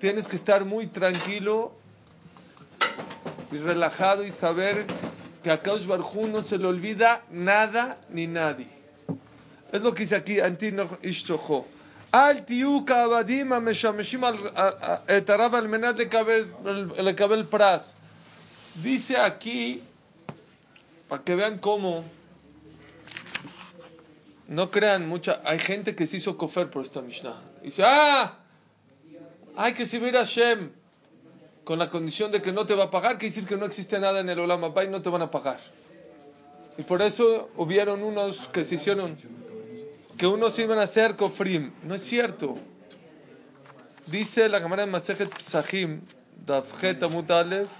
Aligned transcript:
Tienes 0.00 0.26
que 0.26 0.34
estar 0.34 0.64
muy 0.64 0.88
tranquilo 0.88 1.72
y 3.52 3.58
relajado 3.58 4.24
y 4.24 4.32
saber 4.32 4.84
que 5.40 5.52
a 5.52 5.62
Kaush 5.62 5.86
Barjú 5.86 6.26
no 6.26 6.42
se 6.42 6.58
le 6.58 6.66
olvida 6.66 7.22
nada 7.30 7.98
ni 8.10 8.26
nadie. 8.26 8.66
Es 9.70 9.80
lo 9.80 9.94
que 9.94 10.02
dice 10.02 10.16
aquí 10.16 10.40
Antino 10.40 10.88
Ishtojo. 11.02 11.68
Al 12.10 12.44
tiuka 12.44 13.04
abadim 13.04 13.52
ameshameshim 13.52 14.22
etarab 15.06 15.54
al 15.54 15.68
menat 15.68 15.96
le 15.96 17.14
cabel 17.14 17.46
pras. 17.46 17.94
Dice 18.82 19.18
aquí, 19.18 19.84
para 21.08 21.22
que 21.22 21.36
vean 21.36 21.58
cómo 21.58 22.04
no 24.54 24.70
crean 24.70 25.08
mucha. 25.08 25.40
Hay 25.44 25.58
gente 25.58 25.94
que 25.94 26.06
se 26.06 26.18
hizo 26.18 26.36
cofer 26.36 26.70
por 26.70 26.82
esta 26.82 27.02
Mishnah. 27.02 27.34
dice, 27.62 27.82
ah, 27.84 28.38
hay 29.56 29.72
que 29.72 29.86
servir 29.86 30.16
a 30.16 30.24
Shem 30.24 30.70
con 31.64 31.78
la 31.78 31.90
condición 31.90 32.30
de 32.30 32.42
que 32.42 32.52
no 32.52 32.66
te 32.66 32.74
va 32.74 32.84
a 32.84 32.90
pagar, 32.90 33.18
que 33.18 33.26
decir 33.26 33.46
que 33.46 33.56
no 33.56 33.66
existe 33.66 33.98
nada 33.98 34.20
en 34.20 34.28
el 34.28 34.38
Olam 34.38 34.62
y 34.64 34.88
no 34.88 35.02
te 35.02 35.08
van 35.08 35.22
a 35.22 35.30
pagar. 35.30 35.58
Y 36.76 36.82
por 36.82 37.02
eso 37.02 37.50
hubieron 37.56 38.02
unos 38.02 38.48
que 38.48 38.64
se 38.64 38.76
hicieron, 38.76 39.16
que 40.16 40.26
unos 40.26 40.58
iban 40.58 40.78
a 40.78 40.82
hacer 40.82 41.16
kofrim. 41.16 41.72
No 41.82 41.94
es 41.94 42.02
cierto. 42.02 42.56
Dice 44.06 44.48
la 44.48 44.60
cámara 44.60 44.84
de 44.84 44.90
Masejet 44.90 45.34
Psahim, 45.36 46.02
Dafjet 46.44 47.02
Amut 47.02 47.30
Aleph, 47.30 47.70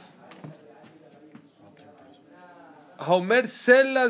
Homer 3.06 3.48
Sela 3.48 4.08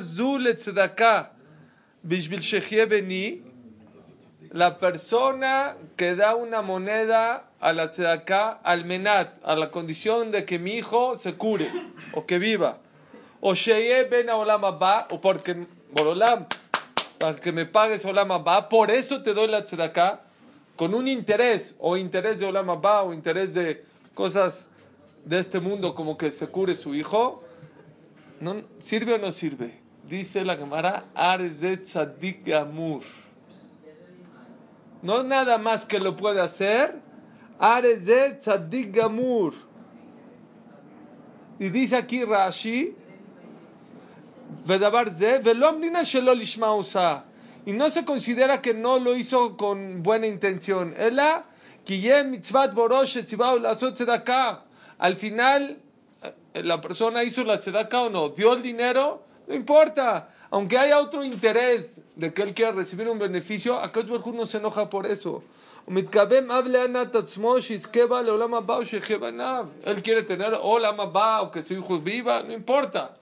la 4.54 4.78
persona 4.78 5.76
que 5.96 6.14
da 6.14 6.36
una 6.36 6.62
moneda 6.62 7.50
a 7.60 7.72
la 7.72 7.88
tzedakah 7.88 8.60
al 8.62 8.84
menat, 8.84 9.34
a 9.42 9.56
la 9.56 9.70
condición 9.70 10.30
de 10.30 10.44
que 10.44 10.58
mi 10.58 10.75
hijo 10.75 11.16
se 11.16 11.34
cure 11.34 11.69
o 12.12 12.25
que 12.25 12.38
viva. 12.38 12.78
O 13.41 13.55
sheye 13.55 14.05
ben 14.05 14.30
olam 14.30 14.62
o 15.10 15.20
porque 15.20 15.66
que 17.42 17.52
me 17.52 17.66
pagues 17.66 18.05
olam 18.05 18.30
abba, 18.30 18.69
por 18.69 18.91
eso 18.91 19.22
te 19.22 19.34
doy 19.34 19.48
la 19.48 19.64
tzedakah 19.64 20.20
con 20.77 20.94
un 20.94 21.08
interés, 21.08 21.75
o 21.78 21.97
interés 21.97 22.38
de 22.38 22.47
olam 22.47 22.70
abba, 22.70 23.02
o 23.02 23.12
interés 23.12 23.55
de 23.55 23.84
cosas 24.14 24.69
de 25.25 25.38
este 25.38 25.58
mundo 25.58 25.94
como 25.94 26.16
que 26.16 26.30
se 26.30 26.47
cure 26.48 26.75
su 26.75 26.94
hijo. 26.94 27.42
¿No, 28.41 28.62
¿Sirve 28.78 29.14
o 29.14 29.19
no 29.19 29.32
sirve? 29.32 29.83
Dice 30.08 30.44
la 30.44 30.56
Gemara, 30.56 31.05
Ares 31.14 31.60
de 31.60 31.77
Tzadik 31.78 32.48
Amur. 32.52 33.02
No 35.02 35.22
nada 35.22 35.58
más 35.58 35.84
que 35.84 35.98
lo 35.98 36.16
puede 36.16 36.41
hacer, 36.41 37.00
Ares 37.58 38.05
de 38.05 38.32
Tzadik 38.34 38.98
Amur. 38.98 39.55
Y 41.58 41.69
dice 41.69 41.97
aquí 41.97 42.25
Rashi, 42.25 42.97
y 47.66 47.72
no 47.72 47.91
se 47.91 48.05
considera 48.05 48.60
que 48.60 48.75
no 48.75 48.98
lo 48.98 49.16
hizo 49.16 49.56
con 49.56 50.02
buena 50.02 50.27
intención. 50.27 50.94
Al 54.98 55.16
final, 55.16 55.78
eh, 56.22 56.62
la 56.62 56.80
persona 56.80 57.25
hizo 57.25 57.44
la 57.44 57.58
tzedaka 57.58 58.02
o 58.02 58.10
no, 58.10 58.28
dio 58.30 58.55
el 58.55 58.62
dinero 58.62 59.25
no 59.47 59.55
importa. 59.55 60.28
Aunque 60.50 60.78
haya 60.78 60.98
otro 60.98 61.25
interés 61.25 62.00
de 62.14 62.33
que 62.33 62.42
él 62.42 62.55
quiera 62.55 62.73
recibir 62.73 63.09
un 63.09 63.19
beneficio, 63.19 63.78
Akash 63.81 64.06
Barjú 64.06 64.33
no 64.33 64.47
se 64.47 64.59
enoja 64.59 64.89
por 64.89 65.06
eso. 65.06 65.42
Él 65.87 66.09
quiere 70.03 70.22
tener 70.22 70.59
Olama 70.62 71.06
Ba 71.06 71.42
o 71.42 71.50
que 71.50 71.61
su 71.61 71.75
hijo 71.75 71.98
viva, 71.98 72.42
no 72.42 72.53
importa. 72.53 73.16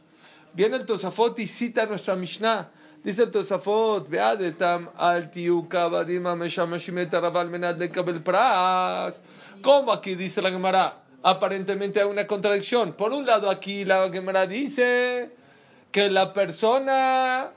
Viene 0.52 0.76
el 0.76 0.84
Tosafot 0.84 1.38
y 1.38 1.46
cita 1.46 1.86
nuestra 1.86 2.14
Mishnah. 2.14 2.70
Dice 3.02 3.22
el 3.22 3.30
Tosafot, 3.30 4.08
Beadetam 4.08 4.90
al 4.96 5.30
tiuka 5.30 5.88
badima 5.88 6.36
meshamashimeta 6.36 7.20
menad 7.44 7.78
pras. 8.22 9.22
¿Cómo 9.60 9.90
aquí 9.90 10.14
dice 10.14 10.40
la 10.40 10.50
Gemara? 10.50 11.02
Aparentemente 11.22 12.00
hay 12.00 12.06
una 12.06 12.26
contradicción. 12.26 12.92
Por 12.92 13.12
un 13.12 13.26
lado 13.26 13.50
aquí 13.50 13.84
la 13.84 14.08
Gemara 14.08 14.46
dice 14.46 15.41
que 15.92 16.08
la 16.10 16.32
persona 16.32 17.50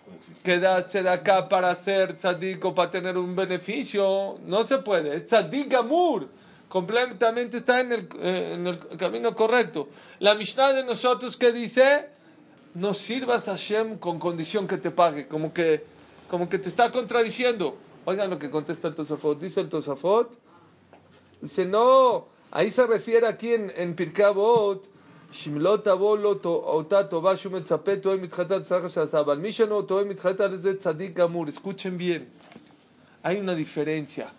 que 0.43 0.59
da 0.59 0.85
acá 1.13 1.47
para 1.47 1.73
ser 1.73 2.17
tzadik 2.17 2.63
o 2.65 2.75
para 2.75 2.91
tener 2.91 3.17
un 3.17 3.33
beneficio, 3.35 4.37
no 4.45 4.63
se 4.63 4.77
puede. 4.79 5.15
Es 5.15 5.25
tzadik 5.27 5.73
amur. 5.73 6.27
Completamente 6.67 7.57
está 7.57 7.79
en 7.79 7.93
el, 7.93 8.09
eh, 8.19 8.51
en 8.55 8.67
el 8.67 8.79
camino 8.97 9.33
correcto. 9.33 9.87
La 10.19 10.35
Mishnah 10.35 10.73
de 10.73 10.83
nosotros 10.83 11.37
que 11.37 11.53
dice, 11.53 12.09
no 12.73 12.93
sirvas 12.93 13.47
a 13.47 13.51
Hashem 13.51 13.97
con 13.97 14.19
condición 14.19 14.67
que 14.67 14.77
te 14.77 14.91
pague. 14.91 15.27
Como 15.27 15.53
que, 15.53 15.85
como 16.29 16.49
que 16.49 16.59
te 16.59 16.67
está 16.67 16.91
contradiciendo. 16.91 17.77
Oigan 18.03 18.29
lo 18.29 18.37
que 18.37 18.49
contesta 18.49 18.89
el 18.89 18.95
Tosafot. 18.95 19.39
Dice 19.39 19.61
el 19.61 19.69
Tosafot. 19.69 20.37
Dice, 21.41 21.65
no, 21.65 22.25
ahí 22.51 22.69
se 22.69 22.85
refiere 22.85 23.27
aquí 23.27 23.53
en, 23.53 23.71
en 23.77 23.95
Pirkabot 30.97 31.49
Escuchen 31.49 31.97
bien, 31.97 32.29
hay 33.23 33.37
una 33.37 33.55
diferencia. 33.55 34.29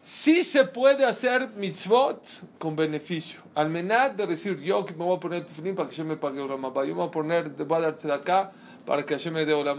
Sí 0.00 0.44
se 0.44 0.64
puede 0.64 1.04
hacer 1.04 1.50
mitzvot 1.56 2.22
con 2.58 2.76
beneficio. 2.76 3.40
Al 3.54 3.68
menad 3.68 4.12
de 4.12 4.26
decir, 4.26 4.60
yo 4.60 4.84
me 4.96 5.04
voy 5.04 5.16
a 5.16 5.20
poner 5.20 5.44
tefilín 5.44 5.74
para 5.74 5.88
que 5.88 5.96
yo 5.96 6.04
me 6.04 6.16
pague 6.16 6.40
Olam 6.40 6.62
Yo 6.62 6.82
me 6.82 6.92
voy 6.92 7.08
a 7.08 7.10
poner, 7.10 7.50
voy 7.50 7.78
a 7.78 7.80
darse 7.80 8.06
de 8.06 8.14
acá 8.14 8.52
para 8.86 9.04
que 9.04 9.18
yo 9.18 9.32
me 9.32 9.44
dé 9.44 9.52
Olam 9.52 9.78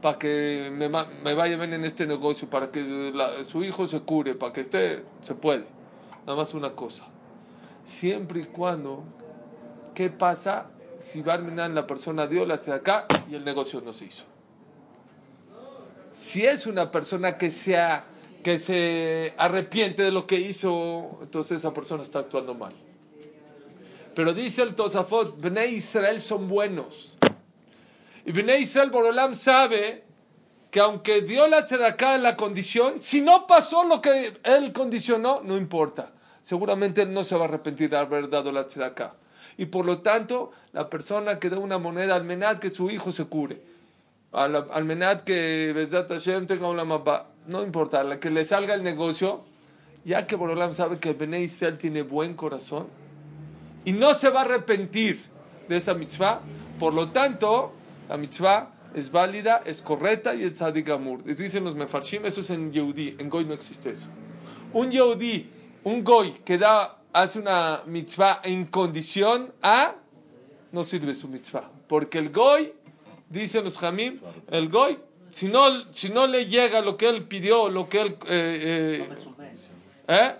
Para 0.00 0.18
que 0.18 0.70
me, 0.72 0.88
me, 0.88 1.34
vaya 1.34 1.56
bien 1.56 1.72
en 1.72 1.84
este 1.84 2.06
negocio, 2.06 2.48
para 2.48 2.70
que 2.70 3.12
su 3.44 3.64
hijo 3.64 3.86
se 3.86 4.00
cure, 4.00 4.34
para 4.34 4.52
que 4.52 4.60
esté, 4.60 5.02
se 5.22 5.34
puede. 5.34 5.64
Nada 6.26 6.36
más 6.36 6.54
una 6.54 6.72
cosa. 6.72 7.04
Siempre 7.84 8.40
y 8.40 8.44
cuando 8.44 9.02
¿Qué 9.94 10.10
pasa 10.10 10.66
si 10.98 11.22
Barminan 11.22 11.74
la 11.74 11.86
persona 11.86 12.26
dio 12.26 12.44
la 12.44 12.54
acá 12.54 13.06
y 13.30 13.36
el 13.36 13.44
negocio 13.44 13.80
no 13.80 13.92
se 13.92 14.06
hizo? 14.06 14.24
Si 16.10 16.44
es 16.44 16.66
una 16.66 16.90
persona 16.90 17.38
que, 17.38 17.50
sea, 17.52 18.04
que 18.42 18.58
se 18.58 19.34
arrepiente 19.36 20.02
de 20.02 20.10
lo 20.10 20.26
que 20.26 20.36
hizo, 20.36 21.18
entonces 21.22 21.58
esa 21.60 21.72
persona 21.72 22.02
está 22.02 22.20
actuando 22.20 22.54
mal. 22.54 22.72
Pero 24.16 24.32
dice 24.32 24.62
el 24.62 24.74
Tosafot, 24.74 25.40
Bnei 25.40 25.74
Israel 25.74 26.20
son 26.20 26.48
buenos. 26.48 27.16
Y 28.24 28.32
Bnei 28.32 28.62
Israel 28.62 28.90
Borolam 28.90 29.34
sabe 29.34 30.04
que 30.72 30.80
aunque 30.80 31.22
dio 31.22 31.46
la 31.46 31.64
tzedakah 31.64 32.16
en 32.16 32.24
la 32.24 32.36
condición, 32.36 33.00
si 33.00 33.20
no 33.20 33.46
pasó 33.46 33.84
lo 33.84 34.00
que 34.00 34.38
él 34.42 34.72
condicionó, 34.72 35.40
no 35.44 35.56
importa. 35.56 36.12
Seguramente 36.42 37.02
él 37.02 37.12
no 37.12 37.22
se 37.22 37.36
va 37.36 37.42
a 37.42 37.48
arrepentir 37.48 37.90
de 37.90 37.96
haber 37.96 38.28
dado 38.28 38.50
la 38.50 38.66
tzedakah 38.66 39.14
y 39.56 39.66
por 39.66 39.86
lo 39.86 39.98
tanto 39.98 40.52
la 40.72 40.90
persona 40.90 41.38
que 41.38 41.50
da 41.50 41.58
una 41.58 41.78
moneda 41.78 42.14
al 42.14 42.24
menad 42.24 42.58
que 42.58 42.70
su 42.70 42.90
hijo 42.90 43.12
se 43.12 43.24
cure, 43.26 43.60
al, 44.32 44.84
menad 44.84 45.20
que 45.20 45.72
Besdat 45.74 46.08
Hashem 46.08 46.46
tenga 46.46 46.68
una 46.68 46.84
mapa, 46.84 47.28
no 47.46 47.62
importa, 47.62 48.02
la 48.02 48.18
que 48.18 48.30
le 48.30 48.44
salga 48.44 48.74
el 48.74 48.82
negocio, 48.82 49.44
ya 50.04 50.26
que 50.26 50.34
Borolam 50.34 50.74
sabe 50.74 50.98
que 50.98 51.12
Bene 51.12 51.40
Israel 51.40 51.78
tiene 51.78 52.02
buen 52.02 52.34
corazón 52.34 52.88
y 53.84 53.92
no 53.92 54.14
se 54.14 54.30
va 54.30 54.40
a 54.40 54.44
arrepentir 54.44 55.20
de 55.68 55.76
esa 55.76 55.94
mitzvah, 55.94 56.40
por 56.78 56.94
lo 56.94 57.10
tanto 57.10 57.72
la 58.08 58.16
mitzvah 58.16 58.70
es 58.94 59.10
válida, 59.10 59.62
es 59.64 59.82
correcta 59.82 60.34
y 60.34 60.44
es 60.44 60.58
sadigamur. 60.58 61.22
Dicen 61.24 61.64
los 61.64 61.74
mefarshim, 61.74 62.24
eso 62.26 62.40
es 62.40 62.50
en 62.50 62.72
Yehudi, 62.72 63.16
en 63.18 63.28
Goy 63.28 63.44
no 63.44 63.54
existe 63.54 63.90
eso. 63.90 64.08
Un 64.72 64.90
Yehudi, 64.90 65.50
un 65.84 66.02
Goy 66.02 66.32
que 66.44 66.58
da 66.58 66.98
hace 67.14 67.38
una 67.38 67.82
mitzvah 67.86 68.40
en 68.42 68.66
condición 68.66 69.52
A, 69.62 69.94
no 70.72 70.84
sirve 70.84 71.14
su 71.14 71.28
mitzvah. 71.28 71.70
Porque 71.86 72.18
el 72.18 72.30
goy, 72.30 72.72
dicen 73.30 73.64
los 73.64 73.78
jamim, 73.78 74.20
el 74.50 74.68
goy, 74.68 74.98
si 75.28 75.48
no, 75.48 75.92
si 75.92 76.10
no 76.10 76.26
le 76.26 76.46
llega 76.46 76.80
lo 76.80 76.96
que 76.96 77.08
él 77.08 77.24
pidió, 77.24 77.70
lo 77.70 77.88
que 77.88 78.00
él... 78.00 78.16
Eh, 78.28 79.06
eh, 79.08 79.08
¿eh? 80.08 80.34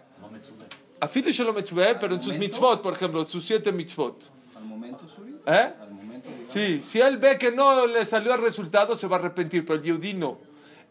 A 1.00 1.08
fin 1.08 1.22
de 1.22 1.44
lo 1.44 1.54
pero 2.00 2.14
en 2.14 2.22
sus 2.22 2.36
mitzvot, 2.38 2.82
por 2.82 2.94
ejemplo, 2.94 3.24
sus 3.24 3.44
siete 3.44 3.70
mitzvot. 3.70 4.30
¿Al 4.56 4.64
momento 4.64 5.00
¿Eh? 5.46 5.72
Sí, 6.44 6.80
si 6.82 7.00
él 7.00 7.18
ve 7.18 7.38
que 7.38 7.52
no 7.52 7.86
le 7.86 8.04
salió 8.04 8.34
el 8.34 8.40
resultado, 8.40 8.96
se 8.96 9.06
va 9.06 9.16
a 9.16 9.18
arrepentir, 9.20 9.64
pero 9.64 9.78
el 9.78 9.84
Yehudi 9.84 10.14
no. 10.14 10.38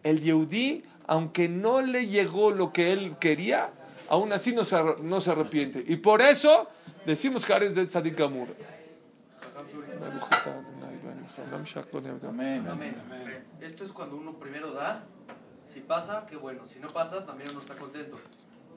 El 0.03 0.21
Yehudi, 0.21 0.83
aunque 1.07 1.49
no 1.49 1.81
le 1.81 2.07
llegó 2.07 2.51
lo 2.51 2.71
que 2.71 2.93
él 2.93 3.17
quería, 3.19 3.71
aún 4.13 4.31
así 4.31 4.53
no 4.53 4.63
se, 4.63 4.77
no 5.01 5.19
se 5.19 5.31
arrepiente. 5.31 5.83
Y 5.87 5.95
por 5.95 6.21
eso 6.21 6.67
decimos 7.03 7.45
que 7.45 7.53
eres 7.53 7.73
de 7.73 7.87
Tzadik 7.87 8.19
Amur. 8.21 8.47
Esto 13.59 13.83
es 13.83 13.91
cuando 13.91 14.17
uno 14.17 14.33
primero 14.33 14.71
da 14.71 15.03
Si 15.73 15.79
pasa, 15.79 16.27
qué 16.29 16.35
bueno. 16.35 16.67
Si 16.67 16.79
no 16.79 16.89
pasa, 16.89 17.25
también 17.25 17.49
uno 17.51 17.61
está 17.61 17.75
contento. 17.75 18.19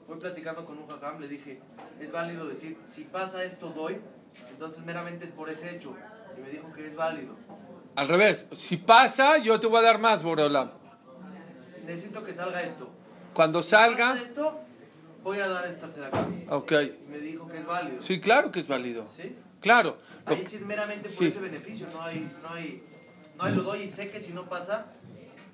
Fui 0.07 0.17
platicando 0.17 0.65
con 0.65 0.79
un 0.79 0.87
jajam, 0.87 1.19
le 1.19 1.27
dije, 1.27 1.59
es 1.99 2.11
válido 2.11 2.47
decir, 2.47 2.75
si 2.87 3.03
pasa 3.03 3.43
esto, 3.43 3.69
doy. 3.69 3.99
Entonces 4.49 4.83
meramente 4.83 5.25
es 5.25 5.31
por 5.31 5.51
ese 5.51 5.75
hecho. 5.75 5.95
Y 6.35 6.41
me 6.41 6.49
dijo 6.49 6.71
que 6.73 6.87
es 6.87 6.95
válido. 6.95 7.35
Al 7.95 8.07
revés, 8.07 8.47
si 8.53 8.77
pasa, 8.77 9.37
yo 9.37 9.59
te 9.59 9.67
voy 9.67 9.79
a 9.79 9.83
dar 9.83 9.99
más, 9.99 10.23
Boreolam. 10.23 10.71
Necesito 11.85 12.23
que 12.23 12.33
salga 12.33 12.63
esto. 12.63 12.89
Cuando 13.35 13.61
Si 13.61 13.69
salga, 13.69 14.13
pasa 14.13 14.23
esto, 14.23 14.66
voy 15.23 15.39
a 15.39 15.47
dar 15.47 15.67
esta 15.67 15.87
acá. 15.87 16.27
ok. 16.49 16.71
Y 16.71 17.11
me 17.11 17.17
dijo 17.19 17.47
que 17.47 17.57
es 17.59 17.65
válido. 17.65 18.01
Sí, 18.01 18.19
claro 18.19 18.51
que 18.51 18.59
es 18.59 18.67
válido. 18.67 19.05
¿Sí? 19.15 19.35
Claro. 19.61 19.97
Lo- 20.25 20.35
Ahí 20.35 20.45
sí 20.47 20.57
es 20.57 20.65
meramente 20.65 21.03
por 21.03 21.11
Sí. 21.11 21.25
ese 21.27 21.39
beneficio, 21.39 21.87
no 21.93 22.03
hay, 22.03 22.31
no 22.41 22.49
hay, 22.49 22.83
no 23.37 23.43
hay 23.43 23.55
lo 23.55 23.63
doy 23.63 23.81
y 23.83 23.89
sé 23.91 24.09
que 24.09 24.21
si 24.21 24.31
no 24.33 24.47
pasa, 24.47 24.85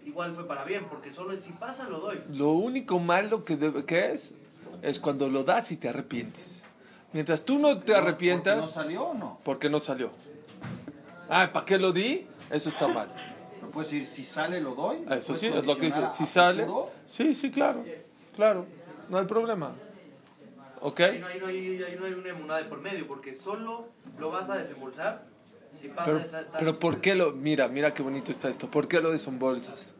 igual 0.05 0.33
fue 0.35 0.45
para 0.47 0.63
bien, 0.65 0.85
porque 0.89 1.11
solo 1.11 1.31
es 1.33 1.41
si 1.41 1.51
pasa 1.53 1.87
lo 1.89 1.99
doy. 1.99 2.19
Lo 2.35 2.49
único 2.51 2.99
malo 2.99 3.45
que, 3.45 3.57
debe- 3.57 3.85
que 3.85 4.11
es, 4.11 4.35
es 4.81 4.99
cuando 4.99 5.29
lo 5.29 5.43
das 5.43 5.71
y 5.71 5.77
te 5.77 5.89
arrepientes. 5.89 6.63
Mientras 7.13 7.45
tú 7.45 7.59
no 7.59 7.77
te 7.79 7.91
¿No 7.93 7.99
arrepientas, 7.99 8.71
salió 8.71 9.03
o 9.09 9.13
no? 9.13 9.39
porque 9.43 9.69
no 9.69 9.79
salió. 9.79 10.11
Ah, 11.29 11.49
¿para 11.53 11.65
qué 11.65 11.77
lo 11.77 11.91
di? 11.91 12.27
Eso 12.49 12.69
está 12.69 12.87
mal. 12.87 13.07
No 13.61 13.69
puedes 13.69 13.91
decir, 13.91 14.07
si 14.07 14.25
sale 14.25 14.59
lo 14.59 14.75
doy. 14.75 14.97
Eso 15.09 15.33
¿Puedes 15.33 15.39
sí, 15.39 15.47
es 15.47 15.65
lo 15.65 15.77
que 15.77 15.85
dice. 15.87 16.01
Si 16.13 16.25
sale, 16.25 16.63
futuro? 16.65 16.91
sí, 17.05 17.33
sí, 17.33 17.49
claro. 17.51 17.85
Claro, 18.35 18.65
no 19.09 19.17
hay 19.17 19.25
problema. 19.25 19.73
¿Ok? 20.81 20.99
Ahí 20.99 21.19
no, 21.19 21.27
hay, 21.27 21.39
no 21.39 21.47
hay- 21.47 21.83
ahí 21.83 21.95
no 21.97 22.05
hay 22.05 22.13
una 22.13 22.29
emunada 22.29 22.61
de 22.61 22.65
por 22.69 22.81
medio, 22.81 23.07
porque 23.07 23.35
solo 23.35 23.87
lo 24.19 24.29
vas 24.31 24.49
a 24.49 24.57
desembolsar 24.57 25.25
si 25.79 25.87
pasa 25.87 26.05
Pero, 26.05 26.17
esa 26.19 26.45
pero 26.57 26.79
¿por 26.79 26.99
qué 27.01 27.15
lo.? 27.15 27.31
Mira, 27.31 27.67
mira 27.67 27.93
qué 27.93 28.03
bonito 28.03 28.31
está 28.31 28.49
esto. 28.49 28.69
¿Por 28.69 28.87
qué 28.87 28.99
lo 29.01 29.11
desembolsas? 29.11 29.91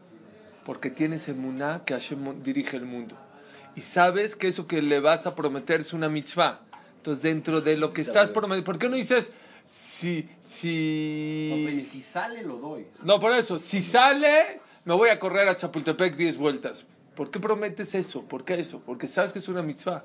Porque 0.64 0.90
tienes 0.90 1.28
emuná 1.28 1.84
que 1.84 1.94
Hashem 1.94 2.42
dirige 2.42 2.76
el 2.76 2.84
mundo. 2.84 3.16
Y 3.76 3.80
sabes 3.80 4.36
que 4.36 4.48
eso 4.48 4.66
que 4.66 4.82
le 4.82 5.00
vas 5.00 5.26
a 5.26 5.34
prometer 5.34 5.80
es 5.80 5.92
una 5.92 6.08
mitzvah. 6.08 6.60
Entonces, 6.96 7.22
dentro 7.22 7.60
de 7.60 7.76
lo 7.76 7.92
que 7.92 8.00
estás 8.02 8.30
prometiendo. 8.30 8.64
¿Por 8.64 8.78
qué 8.78 8.88
no 8.88 8.96
dices 8.96 9.30
si. 9.64 10.22
No, 10.22 10.28
pues, 11.64 11.82
si... 11.82 11.88
si 11.90 12.02
sale 12.02 12.42
lo 12.42 12.56
doy. 12.56 12.86
No, 13.02 13.18
por 13.18 13.32
eso. 13.32 13.58
Si 13.58 13.82
sale, 13.82 14.60
me 14.84 14.94
voy 14.94 15.08
a 15.10 15.18
correr 15.18 15.48
a 15.48 15.56
Chapultepec 15.56 16.16
10 16.16 16.36
vueltas. 16.36 16.86
¿Por 17.14 17.30
qué 17.30 17.38
prometes 17.38 17.94
eso? 17.94 18.22
¿Por 18.22 18.44
qué 18.44 18.54
eso? 18.54 18.80
Porque 18.84 19.06
sabes 19.06 19.32
que 19.32 19.38
es 19.38 19.48
una 19.48 19.62
mitzvah. 19.62 20.04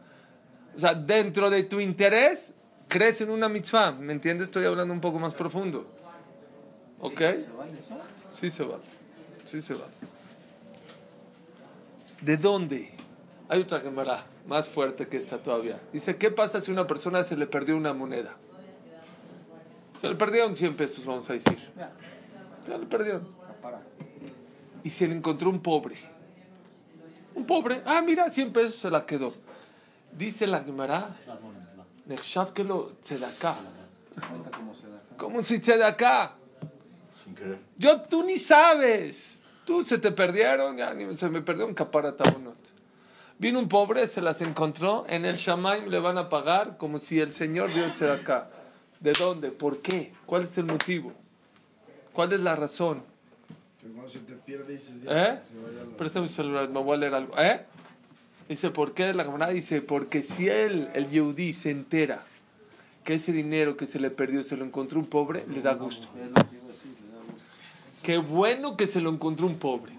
O 0.75 0.79
sea, 0.79 0.93
dentro 0.93 1.49
de 1.49 1.63
tu 1.63 1.79
interés, 1.79 2.53
crees 2.87 3.21
en 3.21 3.31
una 3.31 3.49
mitzvah. 3.49 3.91
¿Me 3.93 4.13
entiendes? 4.13 4.47
Estoy 4.47 4.65
hablando 4.65 4.93
un 4.93 5.01
poco 5.01 5.19
más 5.19 5.33
profundo. 5.33 5.87
¿Ok? 6.99 7.21
Sí 8.31 8.49
se 8.49 8.63
va. 8.63 8.79
Sí 9.45 9.61
se 9.61 9.73
va. 9.73 9.87
¿De 12.21 12.37
dónde? 12.37 12.91
Hay 13.47 13.61
otra 13.61 13.81
cámara 13.81 14.25
más 14.45 14.69
fuerte 14.69 15.07
que 15.07 15.17
esta 15.17 15.41
todavía. 15.41 15.79
Dice, 15.91 16.17
¿qué 16.17 16.29
pasa 16.29 16.61
si 16.61 16.71
una 16.71 16.85
persona 16.85 17.23
se 17.23 17.35
le 17.35 17.47
perdió 17.47 17.75
una 17.75 17.93
moneda? 17.93 18.37
Se 19.99 20.07
le 20.07 20.15
perdieron 20.15 20.55
100 20.55 20.75
pesos, 20.75 21.05
vamos 21.05 21.29
a 21.29 21.33
decir. 21.33 21.57
Se 22.65 22.77
le 22.77 22.85
perdieron. 22.85 23.27
Y 24.83 24.89
se 24.91 25.07
le 25.07 25.15
encontró 25.15 25.49
un 25.49 25.61
pobre. 25.61 25.95
Pobre. 27.49 27.81
Ah, 27.83 28.03
mira, 28.05 28.29
100 28.29 28.53
pesos 28.53 28.75
se 28.75 28.91
la 28.91 29.07
quedó. 29.07 29.33
Dice 30.15 30.45
la 30.45 30.61
Gemara, 30.61 31.17
que 32.53 32.63
lo 32.63 32.91
acá. 33.25 33.55
Cuenta 34.29 34.51
cómo 34.51 34.75
se 34.75 34.85
acá. 34.85 35.15
¿Cómo 35.17 35.43
si. 35.43 35.59
Yo, 37.75 38.01
tú 38.01 38.23
ni 38.23 38.37
sabes. 38.37 39.41
Tú 39.65 39.83
se 39.83 39.97
te 39.97 40.11
perdieron, 40.11 40.77
ya 40.77 40.93
ni 40.93 41.15
se 41.15 41.27
me 41.27 41.41
perdió 41.41 41.65
un 41.65 41.73
caparatabonot. 41.73 42.55
Vino 43.39 43.57
un 43.57 43.67
pobre, 43.67 44.05
se 44.05 44.21
las 44.21 44.41
encontró, 44.41 45.05
en 45.09 45.25
el 45.25 45.37
Shamaim 45.37 45.87
le 45.87 45.99
van 45.99 46.19
a 46.19 46.29
pagar 46.29 46.77
como 46.77 46.99
si 46.99 47.19
el 47.19 47.33
Señor 47.33 47.73
dio 47.73 47.83
acá. 48.11 48.51
¿De 48.99 49.13
dónde? 49.13 49.49
¿Por 49.49 49.79
qué? 49.79 50.13
¿Cuál 50.27 50.43
es 50.43 50.55
el 50.59 50.65
motivo? 50.65 51.13
¿Cuál 52.13 52.31
es 52.33 52.41
la 52.41 52.55
razón? 52.55 53.08
Cuando 53.81 54.09
se 54.09 54.19
te 54.19 54.33
pierde 54.35 54.75
¿Eh? 54.75 54.77
ya, 54.77 55.43
se 55.43 55.57
vaya 55.59 55.85
la- 55.89 55.97
Préstame 55.97 56.23
mi 56.27 56.31
celular, 56.31 56.69
me 56.69 56.79
voy 56.81 56.95
a 56.95 56.97
leer 56.97 57.13
algo. 57.13 57.37
¿Eh? 57.39 57.61
Dice, 58.47 58.71
¿por 58.71 58.93
qué? 58.93 59.13
La 59.13 59.23
camarada 59.25 59.51
dice, 59.51 59.81
porque 59.81 60.21
si 60.23 60.49
él, 60.49 60.89
el 60.93 61.07
Yehudi, 61.09 61.53
se 61.53 61.69
entera 61.71 62.23
que 63.03 63.13
ese 63.13 63.31
dinero 63.31 63.77
que 63.77 63.85
se 63.85 63.99
le 63.99 64.09
perdió 64.11 64.43
se 64.43 64.57
lo 64.57 64.65
encontró 64.65 64.99
un 64.99 65.05
pobre, 65.05 65.45
le 65.47 65.61
da 65.61 65.73
gusto. 65.73 66.07
Qué 68.03 68.17
bueno 68.17 68.75
que 68.75 68.87
se 68.87 69.01
lo 69.01 69.09
encontró 69.11 69.45
un 69.47 69.57
pobre. 69.57 69.93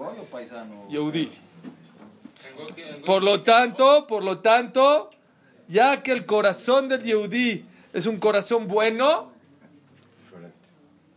Yehudi. 0.90 1.30
Por 3.06 3.22
lo 3.22 3.42
tanto, 3.42 4.06
por 4.06 4.22
lo 4.24 4.40
tanto, 4.40 5.10
ya 5.68 6.02
que 6.02 6.12
el 6.12 6.26
corazón 6.26 6.88
del 6.88 7.02
Yehudi 7.02 7.64
es 7.92 8.06
un 8.06 8.18
corazón 8.18 8.66
bueno, 8.66 9.30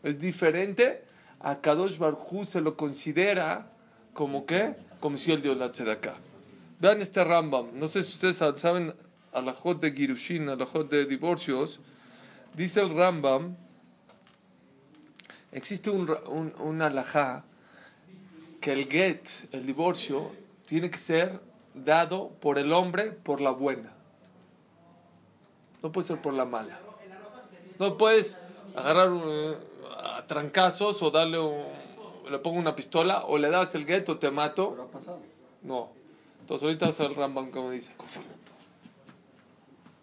es 0.04 0.19
diferente, 0.19 1.04
a 1.43 1.59
Kadosh 1.59 1.97
Barjú 1.97 2.45
se 2.45 2.61
lo 2.61 2.75
considera 2.77 3.67
como 4.13 4.45
que, 4.45 4.75
como 4.99 5.17
si 5.17 5.31
él 5.31 5.41
dio 5.41 5.53
la 5.55 5.71
tzedakah. 5.71 6.15
Vean 6.79 7.01
este 7.01 7.23
Rambam, 7.23 7.67
no 7.73 7.87
sé 7.87 8.01
si 8.03 8.13
ustedes 8.13 8.37
saben 8.59 8.93
alajot 9.33 9.79
de 9.81 9.91
Girushin, 9.91 10.49
alajot 10.49 10.89
de 10.89 11.05
divorcios, 11.05 11.79
dice 12.55 12.81
el 12.81 12.89
Rambam, 12.95 13.55
existe 15.51 15.89
un, 15.89 16.09
un, 16.27 16.53
un 16.59 16.81
alajá 16.81 17.43
que 18.61 18.71
el 18.73 18.87
get, 18.89 19.27
el 19.51 19.65
divorcio, 19.65 20.31
tiene 20.65 20.89
que 20.89 20.97
ser 20.97 21.41
dado 21.73 22.29
por 22.39 22.57
el 22.57 22.71
hombre 22.71 23.11
por 23.11 23.41
la 23.41 23.51
buena. 23.51 23.91
No 25.81 25.91
puede 25.91 26.07
ser 26.07 26.21
por 26.21 26.33
la 26.33 26.45
mala. 26.45 26.79
No 27.79 27.97
puedes 27.97 28.37
agarrar 28.75 29.11
un- 29.11 29.55
a 29.97 30.25
trancazos 30.27 31.01
o 31.01 31.11
darle 31.11 31.39
un, 31.39 31.63
le 32.29 32.39
pongo 32.39 32.59
una 32.59 32.75
pistola 32.75 33.25
o 33.25 33.37
le 33.37 33.49
das 33.49 33.73
el 33.75 33.85
get 33.85 34.07
o 34.09 34.17
te 34.17 34.31
mato. 34.31 34.71
Pero 34.71 34.83
ha 34.83 34.87
pasado. 34.91 35.19
No. 35.61 35.89
Entonces 36.41 36.63
ahorita 36.63 36.89
es 36.89 36.99
el 36.99 37.15
Rambam 37.15 37.51
como 37.51 37.71
dice. 37.71 37.91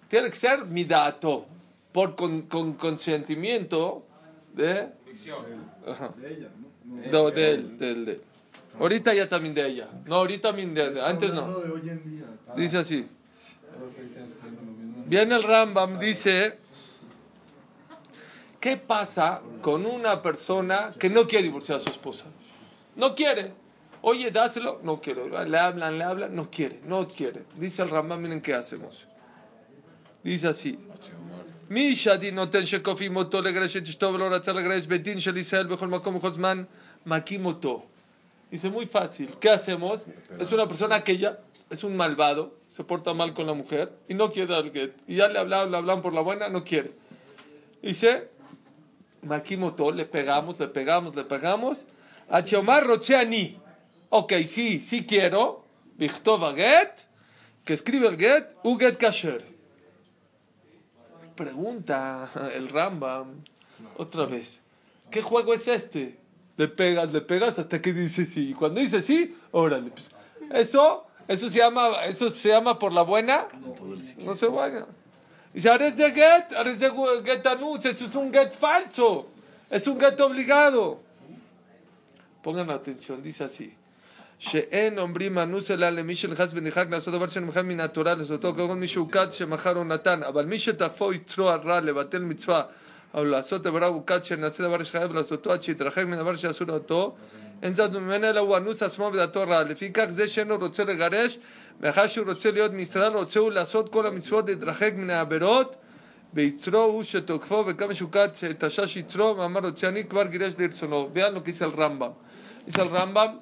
Tiene 0.09 0.29
que 0.31 0.37
ser 0.37 0.65
mi 0.67 0.85
dato 0.85 1.47
por 1.93 2.17
con, 2.17 2.43
con 2.43 2.75
consentimiento 2.75 4.05
de, 4.55 4.89
Ajá. 5.87 6.09
de 6.17 6.33
ella, 6.35 6.49
¿no? 6.85 6.97
No, 6.97 7.13
no, 7.25 7.31
de 7.31 7.51
él, 7.53 7.79
de 7.79 7.91
él, 7.91 8.05
de 8.07 8.13
él. 8.13 8.23
Ahorita 8.79 9.15
ya 9.15 9.29
también 9.29 9.55
de 9.55 9.67
ella. 9.67 9.89
No, 10.07 10.17
ahorita 10.17 10.49
también 10.49 10.75
de, 10.75 10.91
de- 10.91 11.03
antes 11.03 11.33
no. 11.35 11.47
Dice 12.57 12.79
así. 12.79 13.07
Viene 15.07 15.37
el 15.37 15.43
Rambam, 15.43 15.99
dice, 15.99 16.59
¿qué 18.60 18.78
pasa 18.78 19.42
con 19.62 19.86
una 19.86 20.22
persona 20.22 20.94
que 21.00 21.10
no 21.10 21.28
quiere 21.28 21.44
divorciar 21.44 21.78
a 21.78 21.82
su 21.82 21.90
esposa? 21.90 22.26
No 22.96 23.16
quiere. 23.16 23.54
Oye, 24.02 24.32
dáselo, 24.32 24.80
no 24.84 25.02
quiere. 25.02 25.30
Le 25.30 25.58
hablan, 25.60 25.98
le 25.98 26.04
hablan, 26.04 26.36
no 26.36 26.50
quiere, 26.50 26.80
no 26.86 27.08
quiere. 27.08 27.44
Dice 27.56 27.82
el 27.82 27.90
Rambam, 27.90 28.22
miren 28.22 28.42
qué 28.42 28.54
hacemos. 28.54 29.06
Dice 30.24 30.48
así. 30.48 30.78
מי 31.70 31.96
שהדין 31.96 32.36
נותן 32.36 32.66
שכופים 32.66 33.16
אותו 33.16 33.42
לגרש 33.42 33.78
את 33.78 33.84
אשתו 33.84 34.14
ולא 34.14 34.26
רצה 34.36 34.54
לגרש 34.54 34.86
בדין 34.86 35.20
של 35.20 35.38
ישראל 35.38 35.68
בכל 35.68 35.88
מקום 35.88 36.16
ובכל 36.16 36.32
זמן, 36.32 36.64
מכים 37.06 37.46
אותו. 37.46 37.86
Dice, 38.52 38.70
muy 38.70 38.86
fácil. 38.86 39.36
¿Qué 39.40 39.50
hacemos? 39.50 40.06
Es 40.40 40.52
una 40.52 40.68
persona 40.68 41.04
que 41.04 41.18
ya 41.18 41.40
es 41.70 41.84
un 41.84 41.98
malvado, 41.98 42.54
se 42.68 42.84
porta 42.84 43.14
mal 43.14 43.34
con 43.34 43.48
la 43.48 43.54
mujer 43.54 43.92
y 44.08 44.14
no 44.14 44.32
quiere 44.32 44.54
dar 44.54 44.66
el 44.66 44.72
get. 44.72 44.94
Y 45.08 45.16
ya 45.16 45.28
le 45.28 45.40
hablan, 45.40 45.72
le 45.72 45.78
hablan 45.78 46.02
por 46.02 46.14
la 46.14 46.22
buena, 46.22 46.48
no 46.50 46.64
quiere. 46.64 46.92
Dice, 47.82 48.30
Makimoto, 49.23 49.93
le 49.93 50.07
pegamos, 50.07 50.59
le 50.59 50.69
pegamos, 50.69 51.15
le 51.15 51.25
pegamos. 51.25 51.85
A 52.29 52.43
Cheomar 52.43 52.87
Rocheani. 52.87 53.59
Ok, 54.09 54.33
sí, 54.47 54.81
sí 54.81 55.07
quiero. 55.07 55.65
Vichtova 55.97 56.53
get. 56.55 57.09
Que 57.65 57.75
escribe 57.75 58.09
el 58.09 58.17
get. 58.17 58.57
U 58.65 58.79
get 58.79 58.97
kasher. 58.97 59.45
Pregunta 61.37 62.29
el 62.55 62.69
Rambam. 62.69 63.43
Otra 63.97 64.27
vez. 64.27 64.61
¿Qué 65.11 65.23
juego 65.23 65.55
es 65.55 65.69
este? 65.69 66.19
Le 66.57 66.69
pegas, 66.69 67.13
le 67.13 67.21
pegas 67.21 67.59
hasta 67.59 67.81
que 67.81 67.93
dice 67.93 68.27
sí. 68.27 68.51
Y 68.51 68.55
cuando 68.55 68.81
dice 68.81 69.03
sí, 69.03 69.35
órale. 69.51 69.91
pues. 69.91 70.11
Eso, 70.53 71.07
eso 71.29 71.49
se 71.49 71.59
llama, 71.59 72.05
eso 72.07 72.31
se 72.31 72.49
llama 72.49 72.79
por 72.79 72.93
la 72.93 73.03
buena. 73.03 73.49
No 74.19 74.37
se 74.37 74.47
vaya. 74.47 74.87
Ares 75.55 75.97
de 75.97 76.11
get, 76.13 76.53
Ares 76.57 76.81
de 76.81 76.91
get 77.25 77.47
anus, 77.47 77.85
eso 77.85 78.05
es 78.05 78.15
un 78.15 78.33
get 78.33 78.53
falso. 78.53 79.27
Es 79.71 79.87
un 79.87 79.99
get 79.99 80.21
obligado. 80.21 81.01
Pongan 82.43 82.71
atención, 82.71 83.23
dice 83.23 83.45
así. 83.45 83.75
שאין 84.41 84.99
אומרים 84.99 85.39
אנוס 85.39 85.71
אלא 85.71 85.91
למי 85.91 86.17
שנכנס 86.17 86.53
בנכר 86.53 86.83
לעשות 86.91 87.15
דבר 87.15 87.27
שנמחק 87.27 87.63
מן 87.65 87.81
התורה 87.81 88.15
לעשותו 88.15 88.53
כגון 88.55 88.81
מי 88.81 88.89
נתן 89.85 90.23
אבל 90.23 90.45
מי 90.45 90.59
שתקפו 90.59 91.13
יצרו 91.13 91.51
הרע 91.51 91.81
לבטל 91.81 92.19
מצווה 92.19 92.63
אבל 93.14 93.28
לעשות 93.28 93.62
דבר 93.62 93.92
מוקד 93.92 94.24
שנעשה 94.24 94.64
דבר 94.64 94.84
שחייב 94.84 95.14
לעשותו 95.14 95.54
עד 95.54 95.62
שיתרחק 95.62 96.04
מדבר 96.08 96.36
שאסור 96.36 96.70
אותו, 96.70 97.16
אין 97.64 97.74
זאת 97.74 97.92
ממנה 97.92 98.30
אלא 98.30 98.40
הוא 98.40 98.58
אנוס 98.58 98.84
עצמו 98.84 99.12
בדעתו 99.12 99.44
רע. 99.48 99.64
לפיכך 99.64 100.06
זה 100.10 100.28
שאינו 100.28 100.56
רוצה 100.56 100.84
לגרש, 100.84 101.40
מאחר 101.82 102.08
שהוא 102.08 102.28
רוצה 102.28 102.52
להיות 102.52 102.72
מישראל, 102.72 103.14
רוצה 103.14 103.40
הוא 103.40 103.52
לעשות 103.52 103.90
כל 103.90 104.08
המצוות 104.08 104.50
להתרחק 104.50 104.94
מן 104.96 105.10
העבירות, 105.10 105.76
ויצרו 106.34 106.78
הוא 106.78 107.04
שתוקפו 107.04 107.64
וכמה 107.68 107.94
שוקד 107.94 108.28
תשש 108.58 108.98
יצרו, 108.98 109.38
ואמר 109.38 109.62
רוצה 109.62 109.88
אני 109.88 110.04
כבר 110.04 110.24
גירש 110.24 110.54
לרצונו. 110.60 111.10
Vean 111.14 111.34
lo 111.34 111.44
que 111.44 111.52
dice 111.52 111.64
el 111.64 111.72
Rambam. 111.72 112.14
Dice 112.66 112.82
el 112.82 112.90
Rambam, 112.90 113.40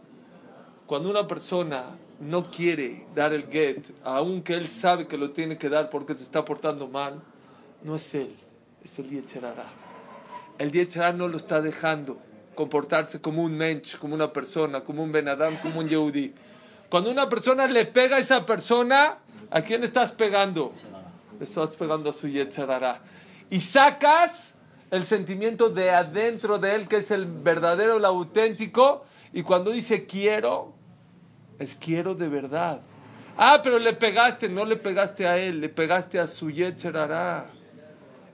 cuando 0.86 1.10
una 1.10 1.26
persona 1.28 1.96
no 2.20 2.44
quiere 2.52 3.06
dar 3.16 3.34
el 3.34 3.46
get, 3.50 3.84
aunque 4.04 4.56
él 4.56 4.68
sabe 4.68 5.08
que 5.08 5.18
lo 5.18 5.32
tiene 5.32 5.58
que 5.58 5.70
dar 5.70 5.90
porque 5.90 6.16
se 6.16 6.24
está 6.24 6.46
portando 6.46 6.88
mal, 6.88 7.22
no 7.84 7.96
es 7.96 8.14
él, 8.14 8.36
es 8.89 8.99
el 8.99 9.11
Yetzerara. 9.11 9.67
El 10.59 10.73
Yetzerara 10.73 11.13
no 11.13 11.29
lo 11.29 11.37
está 11.37 11.61
dejando 11.61 12.17
comportarse 12.55 13.21
como 13.21 13.43
un 13.43 13.57
mensch, 13.57 13.99
como 13.99 14.15
una 14.15 14.33
persona, 14.33 14.83
como 14.83 15.03
un 15.03 15.13
Benadam, 15.13 15.57
como 15.59 15.81
un 15.81 15.89
Yehudi. 15.89 16.33
Cuando 16.89 17.11
una 17.11 17.29
persona 17.29 17.67
le 17.67 17.85
pega 17.85 18.17
a 18.17 18.19
esa 18.19 18.47
persona, 18.47 19.19
¿a 19.51 19.61
quién 19.61 19.85
estás 19.85 20.13
pegando? 20.13 20.73
Le 21.39 21.45
estás 21.45 21.77
pegando 21.77 22.11
a 22.11 22.13
su 22.15 22.29
Yetzerara. 22.29 23.03
Y 23.51 23.61
sacas 23.61 24.55
el 24.91 25.05
sentimiento 25.05 25.69
de 25.69 25.91
adentro 25.91 26.59
de 26.59 26.75
él, 26.75 26.89
que 26.89 26.97
es 26.97 27.11
el 27.11 27.27
verdadero, 27.27 27.99
el 27.99 28.05
auténtico, 28.07 29.05
y 29.35 29.43
cuando 29.43 29.71
dice 29.71 30.07
quiero, 30.07 30.73
es 31.59 31.75
quiero 31.75 32.15
de 32.15 32.29
verdad. 32.29 32.81
Ah, 33.37 33.61
pero 33.63 33.79
le 33.79 33.93
pegaste, 33.93 34.49
no 34.49 34.65
le 34.65 34.77
pegaste 34.77 35.29
a 35.29 35.37
él, 35.37 35.61
le 35.61 35.69
pegaste 35.69 36.19
a 36.19 36.27
su 36.27 36.51
Yetzerara. 36.51 37.58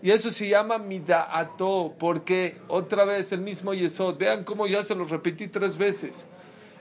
Y 0.04 0.10
eso 0.10 0.30
se 0.30 0.46
llama 0.46 0.76
midaato, 0.76 1.94
porque 1.98 2.58
otra 2.68 3.06
vez 3.06 3.32
el 3.32 3.40
mismo 3.40 3.72
Yesod, 3.72 4.18
vean 4.18 4.44
cómo 4.44 4.66
ya 4.66 4.82
se 4.82 4.94
lo 4.94 5.04
repetí 5.04 5.48
tres 5.48 5.78
veces. 5.78 6.26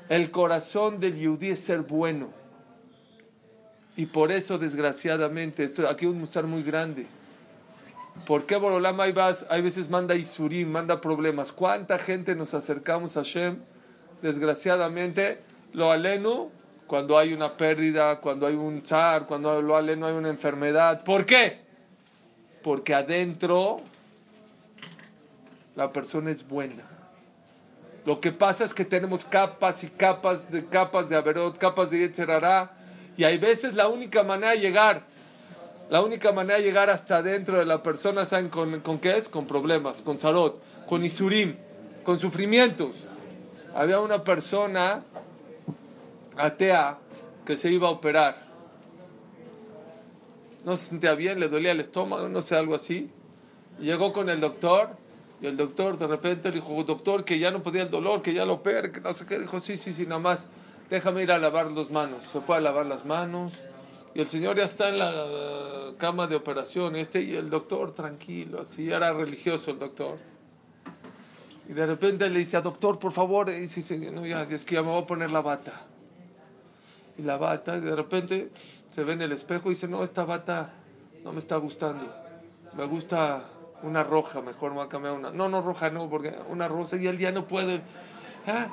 El 0.10 0.30
corazón 0.30 1.00
del 1.00 1.18
Yudí 1.18 1.52
es 1.52 1.60
ser 1.60 1.84
bueno. 1.84 2.28
Y 3.96 4.08
por 4.08 4.30
eso, 4.30 4.58
desgraciadamente, 4.58 5.64
esto, 5.64 5.88
aquí 5.88 6.06
un 6.06 6.20
musar 6.20 6.48
muy 6.48 6.64
grande. 6.64 7.08
¿Por 8.26 8.46
qué 8.46 8.58
Borolam 8.58 9.00
hay, 9.00 9.14
hay 9.50 9.62
veces 9.62 9.90
manda 9.90 10.16
Isurim, 10.16 10.70
manda 10.70 11.00
problemas? 11.00 11.54
¿Cuánta 11.54 12.00
gente 12.00 12.36
nos 12.36 12.54
acercamos 12.54 13.16
a 13.16 13.22
Hashem? 13.22 13.56
Desgraciadamente, 14.22 15.40
lo 15.72 15.94
alenu 15.94 16.52
cuando 16.88 17.18
hay 17.18 17.32
una 17.34 17.56
pérdida, 17.56 18.20
cuando 18.20 18.48
hay 18.48 18.56
un 18.56 18.86
zar, 18.86 19.28
cuando 19.28 19.62
lo 19.62 19.78
alenu 19.78 20.08
hay 20.08 20.14
una 20.14 20.28
enfermedad. 20.28 21.06
¿Por 21.06 21.26
qué? 21.26 21.63
Porque 22.64 22.94
adentro 22.94 23.82
la 25.76 25.92
persona 25.92 26.32
es 26.32 26.48
buena. 26.48 26.84
Lo 28.06 28.20
que 28.20 28.32
pasa 28.32 28.66
es 28.66 28.74
que 28.74 28.86
tenemos 28.86 29.26
capas 29.26 29.84
y 29.84 29.88
capas 29.88 30.52
de 30.52 30.66
capas 30.66 31.10
de 31.10 31.16
Averot, 31.16 31.58
capas 31.58 31.90
de 31.90 32.00
Yetzerará, 32.00 32.72
y 33.16 33.24
hay 33.24 33.38
veces 33.38 33.76
la 33.76 33.88
única 33.88 34.24
manera 34.24 34.52
de 34.52 34.60
llegar, 34.60 35.04
la 35.90 36.02
única 36.02 36.32
manera 36.32 36.58
de 36.58 36.66
llegar 36.66 36.90
hasta 36.90 37.18
adentro 37.18 37.60
de 37.60 37.66
la 37.66 37.82
persona, 37.82 38.26
¿saben 38.26 38.50
con, 38.50 38.82
con 38.82 39.00
qué 39.00 39.18
es? 39.18 39.30
Con 39.30 39.46
problemas, 39.46 40.02
con 40.02 40.20
salud, 40.20 40.54
con 40.88 41.06
isurim, 41.06 41.56
con 42.04 42.20
sufrimientos. 42.20 43.06
Había 43.76 44.00
una 44.00 44.24
persona 44.24 45.04
atea 46.36 46.98
que 47.46 47.56
se 47.56 47.72
iba 47.72 47.88
a 47.88 47.92
operar. 47.92 48.53
No 50.66 50.78
se 50.78 50.86
sentía 50.86 51.14
bien, 51.16 51.40
le 51.40 51.50
dolía 51.50 51.72
el 51.72 51.80
estómago, 51.80 52.30
no 52.30 52.42
sé, 52.42 52.56
algo 52.56 52.76
así. 52.76 53.10
Llegó 53.80 54.14
con 54.14 54.30
el 54.30 54.40
doctor 54.40 54.90
y 55.42 55.48
el 55.48 55.58
doctor 55.58 55.98
de 55.98 56.08
repente 56.08 56.50
le 56.50 56.56
dijo, 56.56 56.84
doctor, 56.84 57.26
que 57.26 57.38
ya 57.38 57.52
no 57.52 57.62
podía 57.62 57.84
el 57.84 57.90
dolor, 57.90 58.22
que 58.22 58.34
ya 58.34 58.46
lo 58.46 58.54
opere, 58.54 58.92
que 58.92 59.02
no 59.02 59.14
sé 59.14 59.26
qué. 59.26 59.40
Dijo, 59.40 59.60
sí, 59.60 59.78
sí, 59.78 59.94
sí, 59.94 60.06
nada 60.06 60.20
más, 60.20 60.46
déjame 60.90 61.24
ir 61.24 61.32
a 61.32 61.38
lavar 61.38 61.70
las 61.72 61.92
manos. 61.92 62.20
Se 62.32 62.40
fue 62.40 62.58
a 62.58 62.62
lavar 62.62 62.86
las 62.86 63.06
manos 63.06 63.54
y 64.16 64.22
el 64.22 64.28
señor 64.28 64.58
ya 64.58 64.64
está 64.64 64.90
en 64.90 65.00
la 65.00 65.12
eh, 65.12 65.94
cama 65.98 66.28
de 66.28 66.36
operación. 66.36 66.96
Este, 66.96 67.22
y 67.22 67.36
el 67.36 67.50
doctor 67.50 67.92
tranquilo, 67.94 68.62
así, 68.62 68.90
era 68.90 69.12
religioso 69.12 69.72
el 69.72 69.80
doctor. 69.80 70.18
Y 71.68 71.74
de 71.74 71.86
repente 71.86 72.30
le 72.30 72.40
dice, 72.40 72.62
doctor, 72.62 73.00
por 73.00 73.12
favor, 73.12 73.50
y 73.50 73.54
dice, 73.54 73.82
"Sí, 73.82 73.98
no, 73.98 74.26
ya, 74.26 74.44
es 74.44 74.66
que 74.66 74.76
ya 74.76 74.84
me 74.84 74.90
voy 74.90 75.02
a 75.02 75.06
poner 75.06 75.32
la 75.32 75.42
bata. 75.42 75.88
Y 77.18 77.22
la 77.22 77.38
bata, 77.38 77.78
y 77.78 77.82
de 77.82 77.96
repente 77.96 78.50
se 78.90 79.04
ve 79.04 79.14
en 79.14 79.22
el 79.22 79.32
espejo 79.32 79.68
y 79.68 79.76
dice, 79.76 79.88
no, 79.88 80.04
esta 80.04 80.26
bata 80.26 80.74
no 81.24 81.32
me 81.32 81.40
está 81.40 81.58
gustando. 81.58 82.12
Me 82.76 82.86
gusta 82.86 83.44
una 83.84 84.04
roja, 84.04 84.42
mejor 84.42 84.74
me 84.74 84.82
a 84.82 84.88
cambiar 84.90 85.14
una. 85.14 85.30
No, 85.32 85.48
no, 85.50 85.62
roja 85.62 85.90
no, 85.90 86.10
porque 86.10 86.36
una 86.50 86.68
rosa 86.68 86.96
y 86.98 87.08
él 87.08 87.18
ya 87.20 87.32
no 87.32 87.48
puede. 87.48 87.82
Ah, 88.48 88.68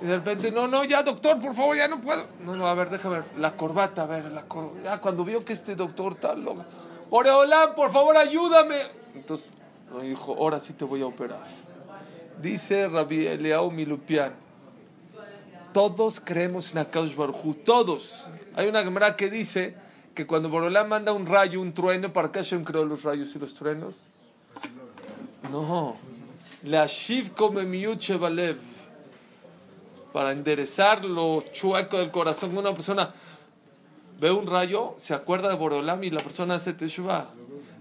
Y 0.00 0.06
de 0.06 0.16
repente, 0.16 0.50
no, 0.52 0.68
no, 0.68 0.84
ya 0.84 1.02
doctor, 1.02 1.40
por 1.40 1.54
favor, 1.54 1.76
ya 1.76 1.88
no 1.88 2.00
puedo. 2.00 2.24
No, 2.44 2.54
no, 2.56 2.66
a 2.68 2.74
ver, 2.74 2.90
déjame 2.90 3.16
ver. 3.16 3.24
La 3.38 3.56
corbata, 3.56 4.02
a 4.02 4.06
ver, 4.06 4.30
la 4.30 4.42
cor- 4.44 4.72
Ya 4.84 5.00
cuando 5.00 5.24
vio 5.24 5.44
que 5.44 5.52
este 5.52 5.74
doctor 5.74 6.12
está 6.12 6.34
loco. 6.36 6.64
Oreolán, 7.10 7.74
por 7.74 7.90
favor, 7.90 8.16
ayúdame. 8.16 8.76
Entonces, 9.14 9.52
no, 9.90 9.98
dijo, 10.00 10.34
ahora 10.38 10.58
sí 10.60 10.72
te 10.74 10.84
voy 10.84 11.02
a 11.02 11.06
operar. 11.06 11.40
Dice 12.40 12.88
Rabbi 12.88 13.26
Eliao 13.26 13.70
Milupian, 13.70 14.32
todos 15.72 16.20
creemos 16.20 16.72
en 16.72 16.78
Akadosh 16.78 17.14
Baruj 17.14 17.56
todos. 17.64 18.28
Hay 18.56 18.68
una 18.68 18.82
gemara 18.82 19.16
que 19.16 19.30
dice 19.30 19.74
que 20.14 20.26
cuando 20.26 20.48
Borolán 20.48 20.88
manda 20.88 21.12
un 21.12 21.26
rayo, 21.26 21.60
un 21.60 21.72
trueno, 21.72 22.12
¿para 22.12 22.30
qué 22.32 22.40
Hashem 22.40 22.64
creó 22.64 22.84
los 22.84 23.02
rayos 23.02 23.34
y 23.34 23.38
los 23.38 23.54
truenos? 23.54 23.94
No. 25.50 25.96
La 26.64 26.86
Shiv 26.86 27.32
come 27.34 27.64
miut 27.64 28.00
shebalev. 28.00 28.58
Para 30.12 30.32
enderezar 30.32 31.04
lo 31.04 31.42
chueco 31.52 31.98
del 31.98 32.10
corazón. 32.10 32.56
Una 32.56 32.74
persona 32.74 33.14
ve 34.18 34.30
un 34.30 34.46
rayo, 34.46 34.94
se 34.98 35.14
acuerda 35.14 35.48
de 35.48 35.54
Borolam 35.54 36.02
y 36.04 36.10
la 36.10 36.22
persona 36.22 36.56
hace 36.56 36.72
teshuva. 36.72 37.30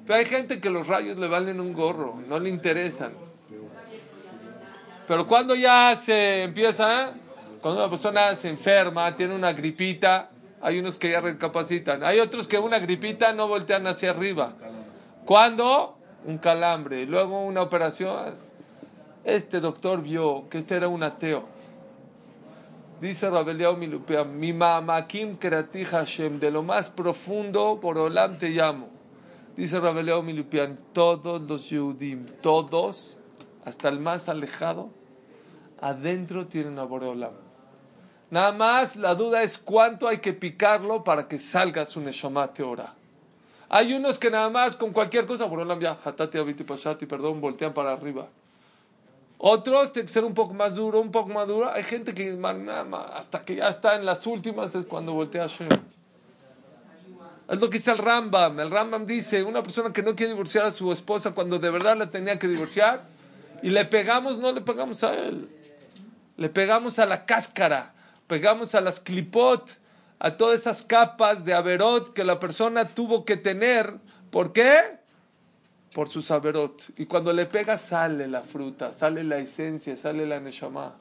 Pero 0.05 0.19
hay 0.19 0.25
gente 0.25 0.60
que 0.60 0.69
los 0.69 0.88
rayos 0.88 1.19
le 1.19 1.27
valen 1.27 1.60
un 1.60 1.74
gorro, 1.74 2.15
no 2.27 2.39
le 2.39 2.50
interesan. 2.50 3.12
Pero 5.08 5.27
cuando 5.27 5.55
ya 5.55 6.00
se 6.00 6.43
empieza, 6.43 7.03
¿eh? 7.03 7.28
Cuando 7.62 7.82
una 7.82 7.89
persona 7.89 8.36
se 8.36 8.50
enferma, 8.50 9.16
tiene 9.16 9.36
una 9.36 9.51
gripita, 9.54 10.30
hay 10.62 10.80
unos 10.80 10.98
que 10.98 11.12
ya 11.12 11.22
recapacitan. 11.22 12.04
Hay 12.04 12.20
otros 12.20 12.48
que 12.48 12.58
una 12.58 12.80
gripita 12.80 13.34
no 13.34 13.48
voltean 13.48 13.88
hacia 13.88 14.12
arriba. 14.12 14.54
¿Cuándo? 15.25 15.98
Un 16.25 16.38
calambre. 16.38 17.06
Luego 17.06 17.44
una 17.44 17.62
operación. 17.62 18.36
Este 19.24 19.60
doctor 19.60 20.01
vio 20.01 20.48
que 20.50 20.60
este 20.60 20.75
era 20.75 20.88
un 20.88 21.04
ateo. 21.04 21.44
Dice 23.01 23.30
Rabeliao 23.30 23.78
Milupea, 23.78 24.25
mi 24.25 24.51
mamakim 24.51 25.38
kerati 25.38 25.86
Hashem, 25.86 26.39
de 26.39 26.51
lo 26.51 26.63
más 26.63 26.89
profundo 26.89 27.80
por 27.82 27.98
Olam 27.98 28.38
te 28.38 28.50
llamo. 28.50 28.89
Dice 29.56 29.80
Rabeliao 29.80 30.22
Milupian, 30.22 30.78
todos 30.92 31.42
los 31.42 31.70
Yehudim, 31.70 32.25
todos, 32.42 33.18
hasta 33.63 33.88
el 33.88 34.00
más 34.00 34.28
alejado, 34.28 34.89
adentro 35.82 36.48
tienen 36.48 36.78
a 36.80 36.84
Boreolam. 36.84 37.49
Nada 38.31 38.51
más 38.51 38.95
la 38.95 39.15
duda 39.15 39.41
es 39.41 39.57
cuánto 39.57 40.07
hay 40.07 40.19
que 40.19 40.33
picarlo 40.33 41.03
para 41.03 41.27
que 41.27 41.39
salga 41.39 41.86
su 41.86 42.00
Neshama 42.00 42.53
Teora. 42.53 42.93
Hay 43.69 43.93
unos 43.93 44.17
que 44.19 44.29
nada 44.29 44.50
más 44.50 44.75
con 44.75 44.91
cualquier 44.91 45.25
cosa, 45.25 45.45
Boreolam 45.45 45.79
ya, 45.79 45.98
Hatati, 46.03 46.38
Abiti, 46.38 46.63
Pashati, 46.63 47.05
perdón, 47.05 47.39
voltean 47.41 47.74
para 47.74 47.93
arriba. 47.93 48.27
Otros 49.38 49.93
tienen 49.93 50.07
que 50.07 50.13
ser 50.13 50.25
un 50.25 50.33
poco 50.33 50.53
más 50.53 50.75
duro, 50.75 51.00
un 51.00 51.12
poco 51.12 51.29
más 51.29 51.48
duro. 51.48 51.71
Hay 51.71 51.83
gente 51.83 52.13
que 52.13 52.38
hasta 53.15 53.45
que 53.45 53.55
ya 53.55 53.69
está 53.69 53.95
en 53.95 54.05
las 54.05 54.27
últimas 54.27 54.75
es 54.75 54.86
cuando 54.86 55.13
voltea 55.13 55.45
a 55.45 55.48
Hashem. 55.48 55.69
Es 57.48 57.59
lo 57.59 57.69
que 57.69 57.77
dice 57.77 57.91
el 57.91 57.98
Rambam. 57.98 58.59
El 58.59 58.69
Rambam 58.69 59.05
dice, 59.05 59.43
una 59.43 59.63
persona 59.63 59.93
que 59.93 60.03
no 60.03 60.15
quiere 60.15 60.33
divorciar 60.33 60.65
a 60.65 60.71
su 60.71 60.91
esposa 60.91 61.31
cuando 61.31 61.57
de 61.57 61.69
verdad 61.71 61.95
la 61.98 62.09
tenía 62.09 62.38
que 62.38 62.48
divorciar, 62.48 63.03
y 63.63 63.69
le 63.69 63.86
pegamos, 63.86 64.38
no 64.39 64.51
le 64.51 64.62
pegamos 64.62 65.03
a 65.03 65.13
él. 65.15 65.50
Le 66.38 66.50
pegamos 66.50 67.00
a 67.00 67.05
la 67.05 67.25
cáscara, 67.25 67.93
pegamos 68.29 68.75
a 68.75 68.81
las 68.81 69.00
clipot, 69.01 69.77
a 70.19 70.38
todas 70.38 70.62
esas 70.62 70.83
capas 70.83 71.43
de 71.43 71.53
averot 71.55 72.13
que 72.13 72.24
la 72.24 72.39
persona 72.39 72.86
tuvo 72.86 73.25
que 73.25 73.36
tener. 73.36 73.95
¿Por 74.29 74.53
qué? 74.53 75.00
Por 75.93 76.07
sus 76.07 76.29
averot. 76.29 76.93
Y 76.98 77.07
cuando 77.07 77.33
le 77.33 77.48
pega 77.48 77.77
sale 77.77 78.27
la 78.27 78.41
fruta, 78.41 78.93
sale 78.93 79.24
la 79.24 79.39
esencia, 79.39 79.98
sale 79.98 80.27
la 80.27 80.39
neshama. 80.39 80.93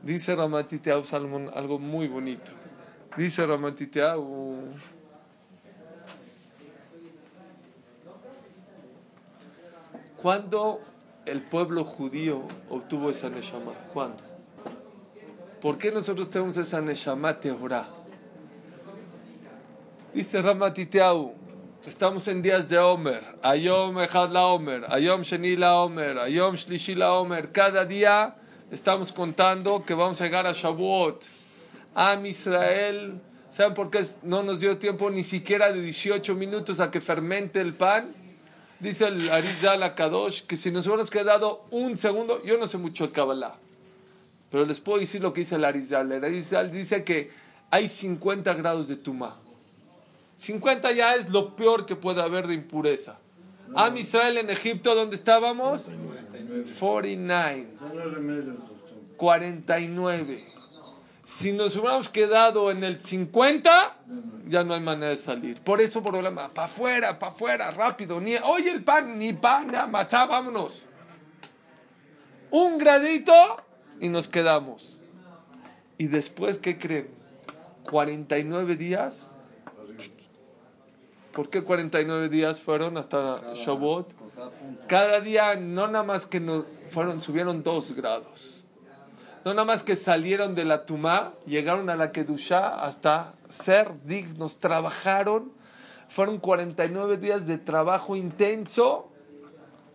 Dice 0.00 0.36
Ramatiteau 0.36 1.04
Salmón 1.04 1.50
algo 1.52 1.80
muy 1.80 2.06
bonito. 2.06 2.52
Dice 3.16 3.44
Ramatiteau. 3.44 4.62
¿Cuándo 10.16 10.80
el 11.26 11.42
pueblo 11.42 11.84
judío 11.84 12.42
obtuvo 12.70 13.10
esa 13.10 13.28
neshama? 13.28 13.72
¿Cuándo? 13.92 14.37
¿Por 15.60 15.76
qué 15.78 15.90
nosotros 15.90 16.30
tenemos 16.30 16.56
esa 16.56 16.80
neshama 16.80 17.38
teorá? 17.38 17.88
Dice 20.14 20.40
Ramatiteau, 20.40 21.34
Estamos 21.86 22.26
en 22.28 22.42
días 22.42 22.68
de 22.68 22.78
Omer. 22.78 23.22
Ayom 23.42 23.98
Echad 24.00 24.30
la 24.30 24.46
Omer. 24.46 24.84
Ayom 24.90 25.22
Sheni 25.22 25.56
la 25.56 25.76
Omer. 25.76 26.18
Ayom 26.18 26.54
Shlishi 26.54 26.94
la 26.94 27.14
Omer. 27.14 27.50
Cada 27.52 27.84
día 27.84 28.36
estamos 28.70 29.12
contando 29.12 29.84
que 29.86 29.94
vamos 29.94 30.20
a 30.20 30.24
llegar 30.24 30.46
a 30.46 30.52
Shavuot. 30.52 31.24
Am 31.94 32.26
Israel. 32.26 33.20
¿Saben 33.48 33.74
por 33.74 33.90
qué 33.90 34.04
no 34.22 34.42
nos 34.42 34.60
dio 34.60 34.76
tiempo 34.76 35.10
ni 35.10 35.22
siquiera 35.22 35.72
de 35.72 35.80
18 35.80 36.34
minutos 36.34 36.80
a 36.80 36.90
que 36.90 37.00
fermente 37.00 37.60
el 37.60 37.74
pan? 37.74 38.14
Dice 38.80 39.06
el 39.06 39.30
Arizal 39.30 39.82
Akadosh 39.82 40.42
que 40.42 40.56
si 40.56 40.70
nos 40.70 40.86
hubiéramos 40.86 41.10
quedado 41.10 41.64
un 41.70 41.96
segundo, 41.96 42.42
yo 42.44 42.58
no 42.58 42.66
sé 42.66 42.76
mucho 42.76 43.06
de 43.06 43.12
Kabbalah, 43.12 43.56
pero 44.50 44.64
les 44.64 44.80
puedo 44.80 44.98
decir 44.98 45.22
lo 45.22 45.32
que 45.32 45.40
dice 45.40 45.56
el 45.56 45.64
Arizal. 45.64 46.10
El 46.12 46.24
Arizal 46.24 46.70
dice 46.70 47.04
que 47.04 47.30
hay 47.70 47.86
50 47.88 48.54
grados 48.54 48.88
de 48.88 48.96
tumá. 48.96 49.36
50 50.36 50.92
ya 50.92 51.14
es 51.14 51.28
lo 51.30 51.54
peor 51.56 51.84
que 51.84 51.96
puede 51.96 52.22
haber 52.22 52.46
de 52.46 52.54
impureza. 52.54 53.18
Am 53.74 53.96
Israel 53.96 54.38
en 54.38 54.50
Egipto, 54.50 54.94
¿dónde 54.94 55.16
estábamos? 55.16 55.90
49. 56.78 58.56
49. 59.16 60.44
Si 61.24 61.52
nos 61.52 61.76
hubiéramos 61.76 62.08
quedado 62.08 62.70
en 62.70 62.84
el 62.84 63.02
50, 63.02 63.96
ya 64.46 64.64
no 64.64 64.72
hay 64.72 64.80
manera 64.80 65.10
de 65.10 65.16
salir. 65.16 65.60
Por 65.60 65.82
eso, 65.82 66.02
problema, 66.02 66.48
para 66.48 66.66
afuera, 66.66 67.18
para 67.18 67.32
afuera, 67.32 67.70
rápido. 67.70 68.18
Ni, 68.18 68.36
oye, 68.36 68.70
el 68.70 68.82
pan, 68.82 69.18
ni 69.18 69.34
pan, 69.34 69.70
ya, 69.70 69.86
machá, 69.86 70.24
vámonos. 70.24 70.84
Un 72.50 72.78
gradito 72.78 73.34
y 74.00 74.08
nos 74.08 74.28
quedamos. 74.28 74.98
Y 75.98 76.06
después, 76.06 76.58
¿qué 76.58 76.78
creen? 76.78 77.08
49 77.90 78.76
días. 78.76 79.30
¿Por 81.32 81.50
qué 81.50 81.62
49 81.62 82.28
días 82.28 82.60
fueron 82.60 82.96
hasta 82.96 83.40
cada 83.64 83.78
punto. 84.50 84.86
Cada 84.86 85.20
día 85.20 85.56
no 85.56 85.86
nada 85.86 86.04
más 86.04 86.26
que 86.26 86.40
no, 86.40 86.64
fueron, 86.88 87.20
subieron 87.20 87.62
dos 87.62 87.92
grados. 87.92 88.64
No 89.44 89.54
nada 89.54 89.64
más 89.64 89.82
que 89.82 89.94
salieron 89.94 90.54
de 90.54 90.64
la 90.64 90.84
Tumá, 90.84 91.34
llegaron 91.46 91.90
a 91.90 91.96
la 91.96 92.12
Kedushá 92.12 92.84
hasta 92.84 93.34
ser 93.48 93.92
dignos, 94.04 94.58
trabajaron. 94.58 95.52
Fueron 96.08 96.38
49 96.38 97.18
días 97.18 97.46
de 97.46 97.58
trabajo 97.58 98.16
intenso 98.16 99.08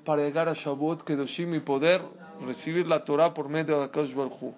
para 0.06 0.22
llegar 0.22 0.48
a 0.48 0.54
Shavuot, 0.54 1.04
Kedoshim 1.04 1.56
y 1.56 1.60
poder 1.60 2.02
recibir 2.42 2.88
la 2.88 3.04
Torah 3.04 3.34
por 3.34 3.50
medio 3.50 3.80
de 3.80 3.86
Akash 3.86 4.14
Baruj 4.14 4.54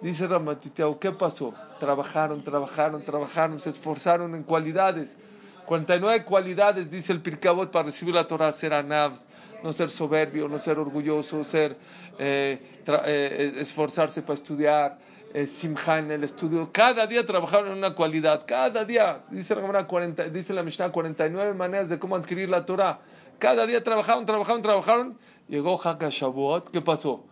Dice 0.00 0.26
Ramatiteau, 0.26 0.98
¿qué 0.98 1.12
pasó? 1.12 1.54
Trabajaron, 1.80 2.42
trabajaron, 2.42 3.02
trabajaron, 3.02 3.58
se 3.58 3.70
esforzaron 3.70 4.34
en 4.34 4.42
cualidades. 4.42 5.16
49 5.64 6.24
cualidades, 6.24 6.90
dice 6.90 7.12
el 7.12 7.20
Pirkabot, 7.20 7.70
para 7.70 7.86
recibir 7.86 8.14
la 8.14 8.26
Torah, 8.26 8.52
ser 8.52 8.74
anavs, 8.74 9.26
no 9.62 9.72
ser 9.72 9.88
soberbio, 9.88 10.46
no 10.46 10.58
ser 10.58 10.78
orgulloso, 10.78 11.42
ser, 11.42 11.78
eh, 12.18 12.82
eh, 12.86 13.52
esforzarse 13.58 14.20
para 14.20 14.34
estudiar, 14.34 14.98
eh, 15.32 15.48
en 15.86 16.10
el 16.10 16.22
estudio. 16.22 16.70
Cada 16.70 17.06
día 17.06 17.24
trabajaron 17.24 17.72
en 17.72 17.78
una 17.78 17.94
cualidad, 17.94 18.44
cada 18.46 18.84
día, 18.84 19.22
dice 19.30 19.54
la, 19.54 19.62
Gemara, 19.62 19.86
40, 19.86 20.24
dice 20.24 20.52
la 20.52 20.62
Mishnah, 20.62 20.92
49 20.92 21.54
maneras 21.54 21.88
de 21.88 21.98
cómo 21.98 22.14
adquirir 22.14 22.50
la 22.50 22.64
Torah. 22.66 23.00
Cada 23.38 23.66
día 23.66 23.82
trabajaron, 23.82 24.24
trabajaron, 24.24 24.62
trabajaron. 24.62 25.18
Llegó 25.48 25.80
Haka 25.80 26.08
Shavuot, 26.10 26.70
¿qué 26.70 26.80
pasó? 26.80 27.24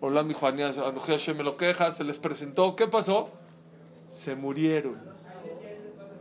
Por 0.00 0.12
la 0.12 0.22
dijo, 0.22 0.46
Anoji 0.46 1.12
Hashem 1.12 1.36
me 1.36 1.44
lo 1.44 1.56
queja, 1.56 1.90
se 1.90 2.04
les 2.04 2.18
presentó, 2.18 2.74
¿qué 2.76 2.86
pasó? 2.86 3.30
Se 4.08 4.34
murieron. 4.34 5.00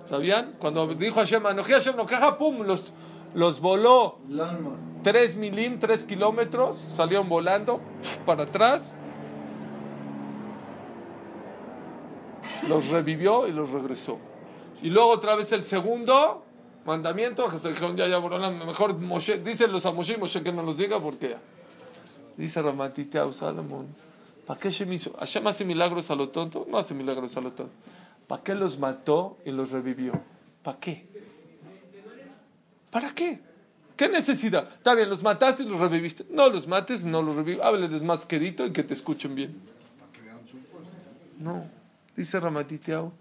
¿Sabían? 0.06 0.56
Cuando 0.60 0.88
dijo 0.94 1.16
Hashem, 1.16 1.46
Anoji 1.46 1.74
Hashem 1.74 1.96
lo 1.96 2.06
queja, 2.06 2.38
pum, 2.38 2.62
los, 2.62 2.92
los 3.34 3.60
voló. 3.60 4.20
3 5.04 5.36
milim, 5.36 5.80
3 5.80 6.04
kilómetros, 6.04 6.78
salieron 6.78 7.28
volando 7.28 7.82
para 8.26 8.44
atrás, 8.44 8.98
los 12.68 12.90
revivió 12.90 13.48
y 13.48 13.52
los 13.52 13.72
regresó. 13.72 14.20
Y 14.82 14.90
luego 14.90 15.10
otra 15.10 15.36
vez 15.36 15.52
el 15.52 15.64
segundo 15.64 16.44
mandamiento, 16.86 17.48
ya, 17.96 18.08
ya, 18.08 18.20
mejor 18.20 18.98
Moshe, 18.98 19.38
dicen 19.40 19.72
los 19.72 19.86
a 19.86 19.92
Moshe, 19.92 20.18
Moshe 20.18 20.42
que 20.44 20.52
no 20.52 20.64
los 20.64 20.78
diga 20.78 21.00
porque 21.00 21.36
dice 22.38 22.62
Ramatiteau 22.62 23.34
Salomón, 23.34 23.88
¿para 24.46 24.60
qué 24.60 24.70
Hashem 24.70 24.92
hizo? 24.94 25.14
¿Hashem 25.14 25.46
hace 25.48 25.66
milagros 25.66 26.10
a 26.12 26.16
lo 26.16 26.30
tonto? 26.30 26.66
No 26.70 26.78
hace 26.78 26.94
milagros 26.94 27.36
a 27.38 27.42
lo 27.42 27.52
tonto. 27.52 27.74
¿Para 28.28 28.44
qué 28.44 28.56
los 28.56 28.80
mató 28.80 29.38
y 29.46 29.52
los 29.52 29.72
revivió? 29.72 30.14
¿Para 30.64 30.80
qué? 30.80 31.06
¿Para 32.90 33.14
qué? 33.14 33.40
¿Qué 33.96 34.10
necesidad? 34.10 34.68
Está 34.78 34.96
bien, 34.96 35.10
los 35.10 35.22
mataste 35.22 35.64
y 35.64 35.68
los 35.68 35.80
reviviste. 35.80 36.26
No 36.30 36.50
los 36.50 36.68
mates, 36.68 37.06
no 37.06 37.22
los 37.22 37.36
revives. 37.36 37.62
Hábleles 37.62 38.04
más 38.04 38.26
quedito 38.26 38.66
y 38.66 38.72
que 38.72 38.84
te 38.84 38.94
escuchen 38.94 39.36
bien. 39.36 39.62
No, 41.40 41.66
dice 42.16 42.40
Ramatiteau. 42.40 43.12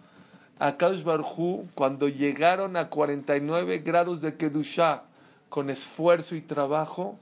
Akadosh 0.60 1.02
Barjú, 1.02 1.66
cuando 1.74 2.06
llegaron 2.08 2.76
a 2.76 2.90
49 2.90 3.78
grados 3.78 4.20
de 4.20 4.36
Kedushá 4.36 5.04
con 5.48 5.70
esfuerzo 5.70 6.36
y 6.36 6.42
trabajo, 6.42 7.18